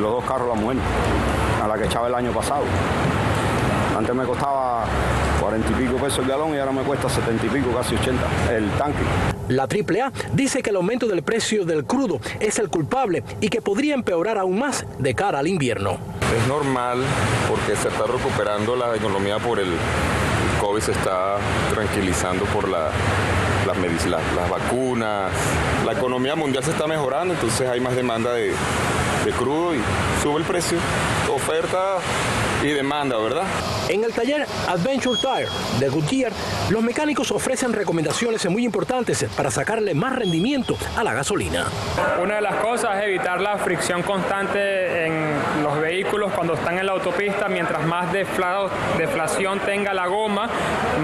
Los 0.00 0.12
dos 0.12 0.24
carros 0.24 0.48
la 0.48 0.54
mujer, 0.54 0.78
a 1.62 1.68
la 1.68 1.78
que 1.78 1.84
echaba 1.84 2.08
el 2.08 2.14
año 2.14 2.32
pasado. 2.32 2.64
Antes 3.96 4.14
me 4.14 4.24
costaba 4.24 4.86
40 5.40 5.70
y 5.70 5.84
pico 5.84 5.96
pesos 5.96 6.18
el 6.20 6.26
galón 6.26 6.54
y 6.54 6.58
ahora 6.58 6.72
me 6.72 6.82
cuesta 6.82 7.08
70 7.08 7.46
y 7.46 7.48
pico, 7.48 7.70
casi 7.70 7.94
80 7.94 8.56
el 8.56 8.70
tanque. 8.72 8.98
La 9.48 9.64
AAA 9.64 10.10
dice 10.32 10.62
que 10.62 10.70
el 10.70 10.76
aumento 10.76 11.06
del 11.06 11.22
precio 11.22 11.64
del 11.64 11.84
crudo 11.84 12.20
es 12.40 12.58
el 12.58 12.70
culpable 12.70 13.22
y 13.40 13.50
que 13.50 13.60
podría 13.60 13.94
empeorar 13.94 14.38
aún 14.38 14.58
más 14.58 14.86
de 14.98 15.14
cara 15.14 15.38
al 15.38 15.46
invierno. 15.46 15.98
Es 16.36 16.48
normal 16.48 16.98
porque 17.48 17.76
se 17.76 17.88
está 17.88 18.04
recuperando 18.04 18.74
la 18.74 18.96
economía 18.96 19.38
por 19.38 19.60
el 19.60 19.68
COVID, 20.60 20.80
se 20.80 20.92
está 20.92 21.36
tranquilizando 21.74 22.44
por 22.46 22.68
la, 22.68 22.90
las, 23.74 23.82
medicinas, 23.82 24.20
las 24.34 24.48
vacunas, 24.48 25.32
la 25.84 25.92
economía 25.92 26.34
mundial 26.34 26.64
se 26.64 26.70
está 26.70 26.86
mejorando, 26.86 27.34
entonces 27.34 27.68
hay 27.68 27.80
más 27.80 27.96
demanda 27.96 28.32
de, 28.32 28.52
de 29.24 29.32
crudo 29.32 29.74
y 29.74 29.80
sube 30.22 30.38
el 30.38 30.44
precio. 30.44 30.78
Oferta 31.32 31.98
y 32.62 32.68
demanda, 32.68 33.18
¿verdad? 33.18 33.44
En 33.88 34.04
el 34.04 34.12
taller 34.12 34.46
Adventure 34.68 35.20
Tire 35.20 35.48
de 35.78 35.88
Goodyear, 35.88 36.32
los 36.70 36.82
mecánicos 36.82 37.30
ofrecen 37.30 37.72
recomendaciones 37.72 38.48
muy 38.48 38.64
importantes 38.64 39.26
para 39.36 39.50
sacarle 39.50 39.92
más 39.94 40.16
rendimiento 40.16 40.76
a 40.96 41.04
la 41.04 41.12
gasolina. 41.12 41.66
Una 42.22 42.36
de 42.36 42.40
las 42.40 42.54
cosas 42.56 42.96
es 42.98 43.04
evitar 43.04 43.40
la 43.40 43.58
fricción 43.58 44.02
constante 44.02 45.06
en 45.06 45.62
los 45.62 45.78
vehículos 45.78 46.32
cuando 46.32 46.54
están 46.54 46.78
en 46.78 46.86
la 46.86 46.92
autopista. 46.92 47.48
Mientras 47.48 47.84
más 47.86 48.10
deflación 48.12 49.60
tenga 49.60 49.92
la 49.92 50.06
goma, 50.06 50.48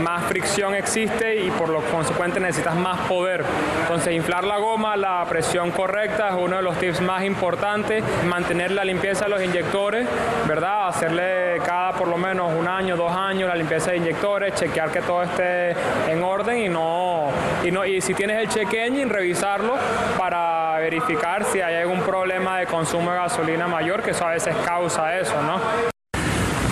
más 0.01 0.25
fricción 0.25 0.75
existe 0.75 1.37
y 1.37 1.51
por 1.51 1.69
lo 1.69 1.81
consecuente 1.83 2.41
necesitas 2.41 2.75
más 2.75 3.01
poder. 3.09 3.45
Entonces, 3.83 4.15
inflar 4.15 4.45
la 4.45 4.59
goma, 4.59 4.97
la 4.97 5.25
presión 5.29 5.71
correcta 5.71 6.29
es 6.31 6.35
uno 6.35 6.57
de 6.57 6.63
los 6.63 6.79
tips 6.79 7.01
más 7.01 7.25
importantes. 7.25 8.03
Mantener 8.27 8.71
la 8.71 8.85
limpieza 8.85 9.25
de 9.25 9.31
los 9.31 9.43
inyectores, 9.43 10.07
¿verdad? 10.47 10.89
Hacerle 10.89 11.61
cada 11.65 11.93
por 11.93 12.09
lo 12.09 12.17
menos 12.17 12.53
un 12.53 12.67
año, 12.67 12.97
dos 12.97 13.13
años 13.13 13.49
la 13.49 13.55
limpieza 13.55 13.91
de 13.91 13.99
inyectores, 13.99 14.55
chequear 14.55 14.91
que 14.91 15.01
todo 15.03 15.23
esté 15.23 15.75
en 16.09 16.23
orden 16.23 16.59
y 16.59 16.69
no 16.69 17.29
y 17.63 17.71
no 17.71 17.85
y 17.85 18.01
si 18.01 18.15
tienes 18.15 18.39
el 18.39 18.49
check 18.49 18.73
engine 18.73 19.13
revisarlo 19.13 19.75
para 20.19 20.79
verificar 20.79 21.45
si 21.45 21.61
hay 21.61 21.77
algún 21.77 22.01
problema 22.01 22.59
de 22.59 22.67
consumo 22.67 23.11
de 23.11 23.19
gasolina 23.19 23.67
mayor, 23.67 24.03
que 24.03 24.13
eso 24.13 24.27
a 24.27 24.31
veces 24.31 24.55
causa 24.65 25.19
eso, 25.19 25.41
¿no? 25.43 26.00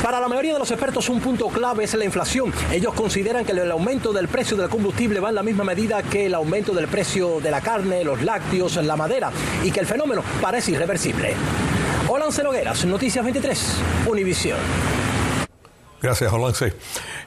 Para 0.08 0.20
la 0.20 0.28
mayoría 0.28 0.54
de 0.54 0.58
los 0.58 0.70
expertos 0.70 1.10
un 1.10 1.20
punto 1.20 1.48
clave 1.48 1.84
es 1.84 1.92
la 1.92 2.02
inflación. 2.02 2.50
Ellos 2.72 2.94
consideran 2.94 3.44
que 3.44 3.52
el 3.52 3.70
aumento 3.70 4.10
del 4.10 4.26
precio 4.26 4.56
del 4.56 4.70
combustible 4.70 5.20
va 5.20 5.28
en 5.28 5.34
la 5.34 5.42
misma 5.42 5.64
medida 5.64 6.02
que 6.02 6.24
el 6.24 6.34
aumento 6.34 6.72
del 6.72 6.88
precio 6.88 7.40
de 7.40 7.50
la 7.50 7.60
carne, 7.60 8.04
los 8.04 8.22
lácteos, 8.22 8.76
la 8.76 8.96
madera 8.96 9.30
y 9.62 9.70
que 9.70 9.80
el 9.80 9.86
fenómeno 9.86 10.24
parece 10.40 10.70
irreversible. 10.70 11.34
Olance 12.08 12.42
Nogueras, 12.42 12.86
Noticias 12.86 13.22
23, 13.22 13.76
Univisión. 14.06 14.56
Gracias, 16.00 16.32
Olance. 16.32 16.72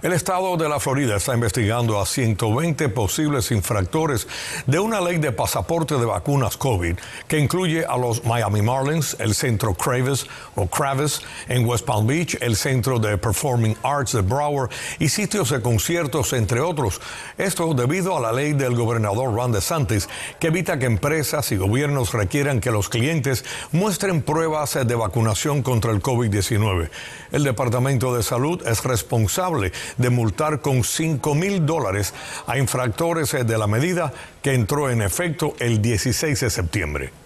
El 0.01 0.13
estado 0.13 0.57
de 0.57 0.67
la 0.67 0.79
Florida 0.79 1.17
está 1.17 1.35
investigando 1.35 2.01
a 2.01 2.07
120 2.07 2.89
posibles 2.89 3.51
infractores 3.51 4.27
de 4.65 4.79
una 4.79 4.99
ley 4.99 5.19
de 5.19 5.31
pasaporte 5.31 5.93
de 5.93 6.05
vacunas 6.05 6.57
COVID 6.57 6.97
que 7.27 7.37
incluye 7.37 7.85
a 7.85 7.97
los 7.97 8.25
Miami 8.25 8.63
Marlins, 8.63 9.15
el 9.19 9.35
centro 9.35 9.75
Kravis 9.75 10.25
o 10.55 10.65
Kravis 10.65 11.21
en 11.47 11.67
West 11.67 11.85
Palm 11.85 12.07
Beach, 12.07 12.35
el 12.41 12.55
centro 12.55 12.97
de 12.97 13.15
Performing 13.15 13.77
Arts 13.83 14.13
de 14.13 14.21
Broward 14.21 14.71
y 14.97 15.07
sitios 15.07 15.51
de 15.51 15.61
conciertos, 15.61 16.33
entre 16.33 16.61
otros. 16.61 16.99
Esto 17.37 17.71
debido 17.75 18.17
a 18.17 18.21
la 18.21 18.31
ley 18.31 18.53
del 18.53 18.73
gobernador 18.73 19.31
Ron 19.31 19.51
DeSantis 19.51 20.09
que 20.39 20.47
evita 20.47 20.79
que 20.79 20.87
empresas 20.87 21.51
y 21.51 21.57
gobiernos 21.57 22.11
requieran 22.11 22.59
que 22.59 22.71
los 22.71 22.89
clientes 22.89 23.45
muestren 23.71 24.23
pruebas 24.23 24.79
de 24.83 24.95
vacunación 24.95 25.61
contra 25.61 25.91
el 25.91 26.01
COVID-19. 26.01 26.89
El 27.31 27.43
Departamento 27.43 28.15
de 28.15 28.23
Salud 28.23 28.67
es 28.67 28.83
responsable 28.83 29.71
de 29.97 30.09
multar 30.09 30.61
con 30.61 30.83
5 30.83 31.35
mil 31.35 31.65
dólares 31.65 32.13
a 32.47 32.57
infractores 32.57 33.31
de 33.31 33.57
la 33.57 33.67
medida 33.67 34.13
que 34.41 34.53
entró 34.53 34.89
en 34.89 35.01
efecto 35.01 35.53
el 35.59 35.81
16 35.81 36.39
de 36.39 36.49
septiembre. 36.49 37.21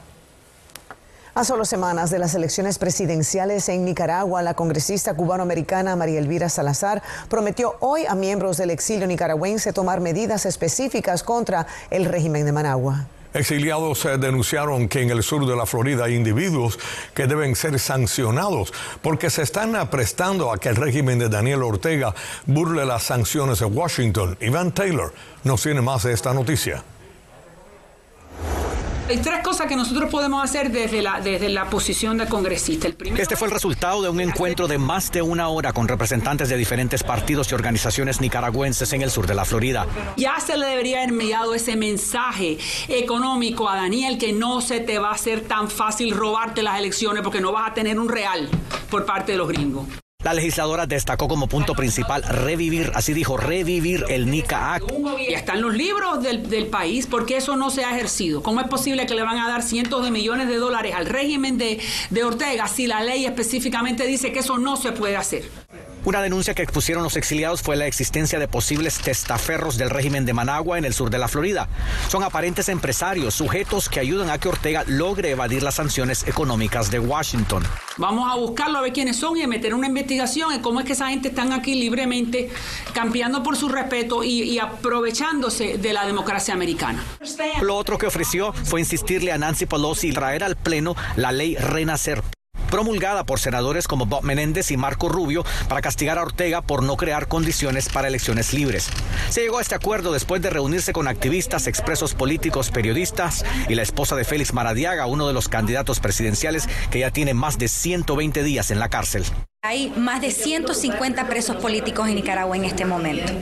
A 1.38 1.43
solo 1.43 1.65
semanas 1.65 2.12
de 2.12 2.17
las 2.17 2.34
elecciones 2.34 2.79
presidenciales 2.79 3.67
en 3.67 3.84
Nicaragua, 3.84 4.41
la 4.41 4.53
congresista 4.53 5.15
cubanoamericana 5.15 5.98
María 5.98 6.19
Elvira 6.19 6.48
Salazar 6.48 7.03
prometió 7.27 7.75
hoy 7.81 8.05
a 8.05 8.15
miembros 8.15 8.55
del 8.55 8.69
exilio 8.69 9.05
nicaragüense 9.05 9.74
tomar 9.74 10.00
medidas 10.00 10.45
específicas 10.45 11.24
contra 11.24 11.67
el 11.89 12.05
régimen 12.05 12.45
de 12.45 12.53
Managua. 12.53 13.07
Exiliados 13.36 14.06
eh, 14.06 14.18
denunciaron 14.18 14.88
que 14.88 15.01
en 15.01 15.10
el 15.10 15.22
sur 15.22 15.46
de 15.46 15.58
la 15.58 15.65
Florida 15.65 16.06
hay 16.06 16.15
individuos 16.15 16.80
que 17.13 17.27
deben 17.27 17.54
ser 17.58 17.77
sancionados 17.80 18.72
porque 19.01 19.30
se 19.30 19.42
están 19.42 19.75
aprestando 19.75 20.54
a 20.54 20.58
que 20.58 20.70
el 20.70 20.77
régimen 20.77 21.20
de 21.20 21.27
Daniel 21.27 21.63
Ortega 21.63 22.15
burle 22.46 22.86
las 22.86 23.04
sanciones 23.04 23.60
de 23.60 23.65
Washington. 23.65 24.38
Iván 24.39 24.72
Taylor 24.72 25.13
nos 25.44 25.62
tiene 25.62 25.82
más 25.82 26.04
de 26.04 26.13
esta 26.13 26.34
noticia. 26.34 26.82
Hay 29.07 29.17
tres 29.17 29.43
cosas 29.43 29.67
que 29.67 29.75
nosotros 29.75 30.09
podemos 30.09 30.43
hacer 30.43 30.71
desde 30.71 31.03
la, 31.03 31.21
desde 31.21 31.50
la 31.50 31.69
posición 31.69 32.17
de 32.17 32.25
congresista. 32.25 32.88
El 32.88 32.95
este 33.19 33.35
fue 33.35 33.47
el 33.47 33.53
resultado 33.53 34.01
de 34.01 34.09
un 34.09 34.19
encuentro 34.19 34.67
de 34.67 34.79
más 34.79 35.12
de 35.12 35.21
una 35.21 35.47
hora 35.50 35.74
con 35.74 35.88
representantes 35.88 36.50
de 36.50 36.57
diferentes 36.57 37.03
partidos 37.03 37.51
y 37.51 37.55
organizaciones 37.55 38.19
nicaragüenses 38.19 38.91
en 38.93 39.03
el 39.03 39.12
sur 39.12 39.27
de 39.27 39.35
la 39.35 39.45
Florida. 39.45 39.85
Ya 40.17 40.39
se 40.39 40.57
le 40.57 40.65
debería 40.65 40.97
haber 40.97 41.09
enviado 41.09 41.53
ese 41.53 41.75
mensaje 41.75 42.57
económico 42.88 43.69
a 43.69 43.75
Daniel 43.75 44.17
que 44.17 44.33
no 44.33 44.59
se 44.59 44.79
te 44.79 44.97
va 44.97 45.09
a 45.09 45.13
hacer 45.13 45.41
tan 45.41 45.69
fácil 45.69 46.09
robarte 46.09 46.63
las 46.63 46.79
elecciones 46.79 47.21
porque 47.21 47.41
no 47.41 47.51
vas 47.51 47.69
a 47.69 47.74
tener 47.75 48.00
un 48.00 48.09
real 48.09 48.50
por 48.89 49.05
parte 49.05 49.33
de 49.33 49.38
los 49.38 49.47
gringos. 49.47 49.85
La 50.25 50.34
legisladora 50.34 50.88
destacó 50.88 51.27
como 51.27 51.46
punto 51.46 51.75
principal 51.75 52.24
revivir, 52.24 52.91
así 52.96 53.13
dijo, 53.13 53.38
revivir 53.38 54.05
el 54.10 54.27
NICA 54.32 54.74
Act. 54.74 54.91
Y 55.20 55.36
están 55.36 55.62
los 55.62 55.75
libros 55.75 56.24
del, 56.24 56.65
país, 56.65 57.05
porque 57.05 57.38
eso 57.38 57.55
no 57.55 57.70
se 57.70 57.86
ha 57.86 57.96
ejercido? 57.96 58.41
¿Cómo 58.41 58.60
es 58.60 58.67
posible 58.67 59.05
que 59.05 59.13
le 59.13 59.22
van 59.22 59.38
a 59.38 59.48
dar 59.48 59.62
cientos 59.62 60.03
de 60.03 60.10
millones 60.10 60.48
de 60.48 60.55
dólares 60.55 60.96
al 60.96 61.05
régimen 61.05 61.60
de 61.60 62.24
Ortega 62.24 62.67
si 62.67 62.88
la 62.88 63.03
ley 63.03 63.27
específicamente 63.27 64.08
dice 64.08 64.32
que 64.32 64.39
eso 64.39 64.58
no 64.58 64.77
se 64.77 64.94
puede 64.94 65.15
hacer? 65.15 65.44
Una 66.05 66.21
denuncia 66.21 66.53
que 66.53 66.62
expusieron 66.62 67.03
los 67.03 67.15
exiliados 67.15 67.63
fue 67.63 67.75
la 67.75 67.88
existencia 67.88 68.38
de 68.38 68.47
posibles 68.47 69.00
testaferros 69.00 69.75
del 69.75 69.89
régimen 69.89 70.24
de 70.24 70.33
Managua 70.33 70.77
en 70.77 70.85
el 70.85 70.93
sur 70.93 71.09
de 71.09 71.17
la 71.17 71.27
Florida. 71.27 71.67
Son 72.09 72.21
aparentes 72.21 72.69
empresarios, 72.69 73.33
sujetos 73.33 73.89
que 73.89 74.00
ayudan 74.00 74.29
a 74.29 74.38
que 74.38 74.47
Ortega 74.47 74.83
logre 74.85 75.31
evadir 75.31 75.63
las 75.63 75.74
sanciones 75.74 76.27
económicas 76.27 76.91
de 76.91 77.00
Washington. 77.00 77.63
Vamos 77.97 78.31
a 78.31 78.35
buscarlo, 78.35 78.77
a 78.77 78.81
ver 78.81 78.93
quiénes 78.93 79.17
son 79.17 79.35
y 79.35 79.41
a 79.41 79.47
meter 79.47 79.74
una 79.74 79.88
investigación 79.88 80.51
en 80.51 80.62
cómo 80.62 80.79
es 80.79 80.85
que 80.85 80.93
esa 80.93 81.09
gente 81.09 81.29
están 81.29 81.51
aquí 81.53 81.74
libremente, 81.74 82.51
campeando 82.93 83.41
por 83.41 83.57
su 83.57 83.67
respeto 83.67 84.24
y, 84.24 84.43
y 84.43 84.59
aprovechándose 84.59 85.79
de 85.79 85.91
la 85.91 86.05
democracia 86.05 86.53
americana. 86.53 87.03
Lo 87.63 87.75
otro 87.75 87.97
que 87.97 88.05
ofreció 88.05 88.53
fue 88.53 88.79
insistirle 88.79 89.31
a 89.31 89.39
Nancy 89.39 89.65
Pelosi 89.65 90.12
traer 90.12 90.43
al 90.43 90.55
Pleno 90.55 90.95
la 91.15 91.31
ley 91.31 91.55
Renacer 91.55 92.21
promulgada 92.65 93.25
por 93.25 93.39
senadores 93.39 93.88
como 93.88 94.05
Bob 94.05 94.24
Menéndez 94.24 94.72
y 94.72 94.77
Marco 94.77 95.10
Rubio 95.10 95.45
para 95.67 95.81
castigar 95.81 96.17
a 96.17 96.24
Ortega 96.24 96.62
por 96.62 96.84
no 96.84 96.98
crear 96.98 97.27
condiciones 97.27 97.89
para 97.89 98.07
elecciones 98.07 98.53
libres. 98.53 98.89
Se 99.29 99.41
llegó 99.41 99.60
a 99.60 99.62
este 99.62 99.75
acuerdo 99.75 100.12
después 100.12 100.41
de 100.41 100.50
reunirse 100.50 100.93
con 100.93 101.07
activistas, 101.07 101.67
expresos 101.67 102.13
políticos, 102.13 102.72
periodistas 102.72 103.45
y 103.69 103.75
la 103.75 103.81
esposa 103.81 104.15
de 104.15 104.25
Félix 104.25 104.53
Maradiaga, 104.53 105.05
uno 105.05 105.27
de 105.27 105.34
los 105.34 105.50
candidatos 105.50 106.00
presidenciales 106.00 106.67
que 106.91 107.00
ya 107.00 107.12
tiene 107.12 107.34
más 107.34 107.57
de 107.57 107.67
120 107.67 108.43
días 108.43 108.72
en 108.72 108.79
la 108.79 108.89
cárcel. 108.89 109.25
Hay 109.65 109.91
más 109.95 110.22
de 110.22 110.29
150 110.29 111.27
presos 111.27 111.55
políticos 111.55 112.07
en 112.07 112.13
Nicaragua 112.13 112.55
en 112.55 112.65
este 112.65 112.86
momento. 112.86 113.34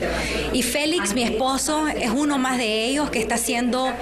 Y 0.54 0.62
Félix, 0.62 1.12
mi 1.14 1.22
esposo, 1.22 1.86
es 1.86 2.08
uno 2.08 2.38
más 2.38 2.56
de 2.56 2.86
ellos 2.86 3.10
que 3.10 3.18
está 3.18 3.36
siendo 3.36 3.92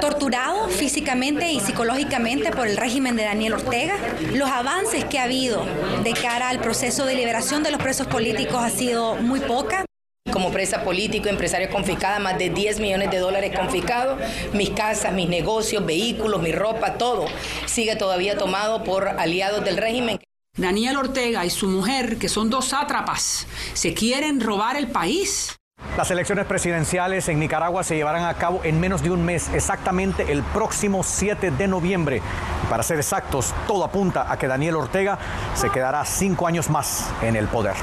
torturado 0.00 0.68
físicamente 0.70 1.52
y 1.52 1.60
psicológicamente 1.60 2.50
por 2.50 2.66
el 2.66 2.78
régimen 2.78 3.14
de 3.14 3.24
Daniel 3.24 3.52
Ortega. 3.52 3.94
Los 4.32 4.48
avances 4.48 5.04
que 5.04 5.18
ha 5.18 5.24
habido 5.24 5.66
de 6.02 6.14
cara 6.14 6.48
al 6.48 6.60
proceso 6.60 7.04
de 7.04 7.14
liberación 7.14 7.62
de 7.62 7.72
los 7.72 7.82
presos 7.82 8.06
políticos 8.06 8.62
ha 8.62 8.70
sido 8.70 9.16
muy 9.16 9.40
poca. 9.40 9.84
Como 10.32 10.50
presa 10.50 10.82
político, 10.82 11.28
empresario 11.28 11.68
confiscada, 11.68 12.20
más 12.20 12.38
de 12.38 12.48
10 12.48 12.80
millones 12.80 13.10
de 13.10 13.18
dólares 13.18 13.54
confiscados, 13.54 14.18
mis 14.54 14.70
casas, 14.70 15.12
mis 15.12 15.28
negocios, 15.28 15.84
vehículos, 15.84 16.40
mi 16.40 16.52
ropa, 16.52 16.94
todo 16.94 17.26
sigue 17.66 17.96
todavía 17.96 18.38
tomado 18.38 18.82
por 18.82 19.08
aliados 19.08 19.62
del 19.62 19.76
régimen. 19.76 20.18
Daniel 20.54 20.98
Ortega 20.98 21.46
y 21.46 21.50
su 21.50 21.66
mujer, 21.66 22.18
que 22.18 22.28
son 22.28 22.50
dos 22.50 22.66
sátrapas, 22.66 23.46
se 23.72 23.94
quieren 23.94 24.38
robar 24.38 24.76
el 24.76 24.88
país. 24.88 25.56
Las 25.96 26.10
elecciones 26.10 26.44
presidenciales 26.44 27.26
en 27.30 27.40
Nicaragua 27.40 27.82
se 27.82 27.96
llevarán 27.96 28.26
a 28.26 28.34
cabo 28.34 28.60
en 28.62 28.78
menos 28.78 29.02
de 29.02 29.10
un 29.10 29.24
mes, 29.24 29.48
exactamente 29.54 30.30
el 30.30 30.42
próximo 30.42 31.04
7 31.04 31.52
de 31.52 31.68
noviembre. 31.68 32.20
Para 32.68 32.82
ser 32.82 32.98
exactos, 32.98 33.54
todo 33.66 33.82
apunta 33.82 34.30
a 34.30 34.36
que 34.36 34.46
Daniel 34.46 34.76
Ortega 34.76 35.18
se 35.54 35.70
quedará 35.70 36.04
cinco 36.04 36.46
años 36.46 36.68
más 36.68 37.08
en 37.22 37.34
el 37.34 37.48
poder. 37.48 37.76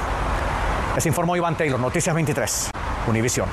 Les 0.94 1.04
informó 1.06 1.34
Iván 1.34 1.56
Taylor, 1.56 1.80
Noticias 1.80 2.14
23, 2.14 2.70
Univisión. 3.08 3.48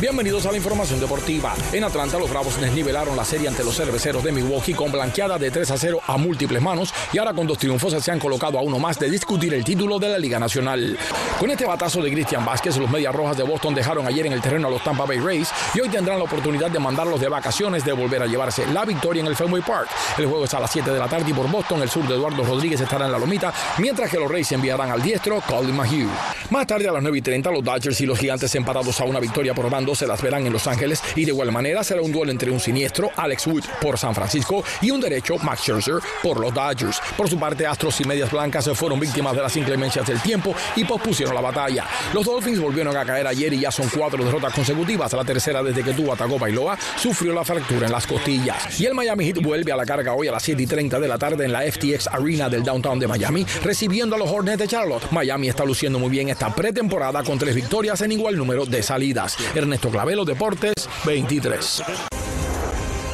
Bienvenidos 0.00 0.46
a 0.46 0.52
la 0.52 0.58
información 0.58 1.00
deportiva. 1.00 1.52
En 1.72 1.82
Atlanta, 1.82 2.20
los 2.20 2.30
Bravos 2.30 2.60
desnivelaron 2.60 3.16
la 3.16 3.24
serie 3.24 3.48
ante 3.48 3.64
los 3.64 3.74
cerveceros 3.74 4.22
de 4.22 4.30
Milwaukee 4.30 4.72
con 4.72 4.92
blanqueada 4.92 5.38
de 5.38 5.50
3 5.50 5.72
a 5.72 5.76
0 5.76 5.98
a 6.06 6.16
múltiples 6.16 6.62
manos 6.62 6.94
y 7.12 7.18
ahora 7.18 7.34
con 7.34 7.48
dos 7.48 7.58
triunfos 7.58 8.00
se 8.00 8.12
han 8.12 8.20
colocado 8.20 8.60
a 8.60 8.62
uno 8.62 8.78
más 8.78 8.96
de 9.00 9.10
discutir 9.10 9.52
el 9.54 9.64
título 9.64 9.98
de 9.98 10.08
la 10.08 10.16
Liga 10.16 10.38
Nacional. 10.38 10.96
Con 11.40 11.50
este 11.50 11.66
batazo 11.66 12.00
de 12.00 12.12
Christian 12.12 12.44
Vázquez, 12.44 12.76
los 12.76 12.88
Medias 12.88 13.12
Rojas 13.12 13.38
de 13.38 13.42
Boston 13.42 13.74
dejaron 13.74 14.06
ayer 14.06 14.24
en 14.26 14.34
el 14.34 14.40
terreno 14.40 14.68
a 14.68 14.70
los 14.70 14.84
Tampa 14.84 15.04
Bay 15.04 15.18
Rays 15.18 15.50
y 15.74 15.80
hoy 15.80 15.88
tendrán 15.88 16.18
la 16.18 16.26
oportunidad 16.26 16.70
de 16.70 16.78
mandarlos 16.78 17.20
de 17.20 17.28
vacaciones 17.28 17.84
de 17.84 17.90
volver 17.90 18.22
a 18.22 18.26
llevarse 18.26 18.64
la 18.68 18.84
victoria 18.84 19.20
en 19.20 19.26
el 19.26 19.34
Fenway 19.34 19.62
Park. 19.62 19.88
El 20.16 20.26
juego 20.26 20.44
es 20.44 20.54
a 20.54 20.60
las 20.60 20.70
7 20.70 20.92
de 20.92 20.98
la 21.00 21.08
tarde 21.08 21.28
y 21.28 21.34
por 21.34 21.50
Boston 21.50 21.82
el 21.82 21.90
sur 21.90 22.06
de 22.06 22.14
Eduardo 22.14 22.44
Rodríguez 22.44 22.80
estará 22.80 23.06
en 23.06 23.10
la 23.10 23.18
lomita, 23.18 23.52
mientras 23.78 24.08
que 24.08 24.20
los 24.20 24.30
Rays 24.30 24.52
enviarán 24.52 24.92
al 24.92 25.02
diestro 25.02 25.40
Colin 25.40 25.74
McHugh. 25.74 26.08
Más 26.50 26.68
tarde 26.68 26.88
a 26.88 26.92
las 26.92 27.02
9 27.02 27.18
y 27.18 27.20
30 27.20 27.50
los 27.50 27.64
Dodgers 27.64 28.00
y 28.00 28.06
los 28.06 28.16
Gigantes 28.16 28.54
empatados 28.54 29.00
a 29.00 29.04
una 29.04 29.18
victoria 29.18 29.54
por 29.54 29.68
bando 29.68 29.87
se 29.94 30.06
las 30.06 30.22
verán 30.22 30.46
en 30.46 30.52
los 30.52 30.66
Ángeles 30.66 31.02
y 31.16 31.24
de 31.24 31.32
igual 31.32 31.52
manera 31.52 31.84
será 31.84 32.02
un 32.02 32.12
duelo 32.12 32.30
entre 32.30 32.50
un 32.50 32.60
siniestro 32.60 33.10
Alex 33.16 33.46
Wood 33.46 33.64
por 33.80 33.98
San 33.98 34.14
Francisco 34.14 34.64
y 34.80 34.90
un 34.90 35.00
derecho 35.00 35.36
Max 35.38 35.62
Scherzer 35.62 35.96
por 36.22 36.40
los 36.40 36.52
Dodgers. 36.52 37.00
Por 37.16 37.28
su 37.28 37.38
parte, 37.38 37.66
Astros 37.66 38.00
y 38.00 38.04
Medias 38.04 38.30
Blancas 38.30 38.68
fueron 38.74 39.00
víctimas 39.00 39.34
de 39.34 39.42
las 39.42 39.56
inclemencias 39.56 40.06
del 40.06 40.20
tiempo 40.20 40.54
y 40.76 40.84
pospusieron 40.84 41.34
la 41.34 41.40
batalla. 41.40 41.86
Los 42.12 42.24
Dolphins 42.24 42.60
volvieron 42.60 42.96
a 42.96 43.04
caer 43.04 43.26
ayer 43.26 43.52
y 43.52 43.60
ya 43.60 43.70
son 43.70 43.88
cuatro 43.88 44.24
derrotas 44.24 44.52
consecutivas. 44.52 45.12
La 45.12 45.24
tercera 45.24 45.62
desde 45.62 45.82
que 45.82 45.94
tuvo 45.94 46.12
atacó 46.12 46.38
Bailoa 46.38 46.78
sufrió 46.96 47.32
la 47.32 47.44
fractura 47.44 47.86
en 47.86 47.92
las 47.92 48.06
costillas. 48.06 48.80
Y 48.80 48.86
el 48.86 48.94
Miami 48.94 49.26
Heat 49.26 49.42
vuelve 49.42 49.72
a 49.72 49.76
la 49.76 49.86
carga 49.86 50.14
hoy 50.14 50.28
a 50.28 50.32
las 50.32 50.42
7 50.42 50.62
y 50.62 50.66
30 50.66 51.00
de 51.00 51.08
la 51.08 51.18
tarde 51.18 51.44
en 51.44 51.52
la 51.52 51.62
FTX 51.62 52.08
Arena 52.08 52.48
del 52.48 52.62
downtown 52.62 52.98
de 52.98 53.06
Miami, 53.06 53.46
recibiendo 53.62 54.16
a 54.16 54.18
los 54.18 54.30
Hornets 54.30 54.58
de 54.58 54.68
Charlotte. 54.68 55.10
Miami 55.10 55.48
está 55.48 55.64
luciendo 55.64 55.98
muy 55.98 56.10
bien 56.10 56.28
esta 56.28 56.54
pretemporada 56.54 57.22
con 57.22 57.38
tres 57.38 57.54
victorias 57.54 58.00
en 58.02 58.12
igual 58.12 58.36
número 58.36 58.66
de 58.66 58.82
salidas. 58.82 59.36
Ernesto 59.78 59.90
Clavelo, 59.90 60.24
Deportes 60.24 60.74
23. 61.04 61.82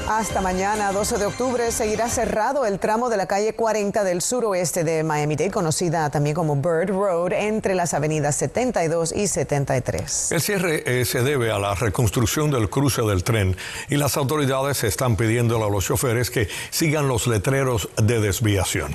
Hasta 0.09 0.41
mañana, 0.41 0.93
12 0.93 1.19
de 1.19 1.27
octubre, 1.27 1.71
seguirá 1.71 2.09
cerrado 2.09 2.65
el 2.65 2.79
tramo 2.79 3.11
de 3.11 3.19
la 3.19 3.27
calle 3.27 3.55
40 3.55 4.03
del 4.03 4.23
suroeste 4.23 4.83
de 4.83 5.03
Miami-Dade, 5.03 5.51
conocida 5.51 6.09
también 6.09 6.35
como 6.35 6.57
Bird 6.57 6.89
Road, 6.89 7.33
entre 7.33 7.75
las 7.75 7.93
avenidas 7.93 8.37
72 8.37 9.13
y 9.13 9.27
73. 9.27 10.33
El 10.33 10.41
cierre 10.41 10.83
eh, 10.87 11.05
se 11.05 11.23
debe 11.23 11.51
a 11.51 11.59
la 11.59 11.75
reconstrucción 11.75 12.51
del 12.51 12.71
cruce 12.71 13.03
del 13.03 13.25
tren 13.25 13.57
y 13.91 13.97
las 13.97 14.17
autoridades 14.17 14.85
están 14.85 15.17
pidiendo 15.17 15.63
a 15.63 15.69
los 15.69 15.85
choferes 15.85 16.31
que 16.31 16.49
sigan 16.71 17.09
los 17.09 17.27
letreros 17.27 17.91
de 18.03 18.21
desviación. 18.21 18.95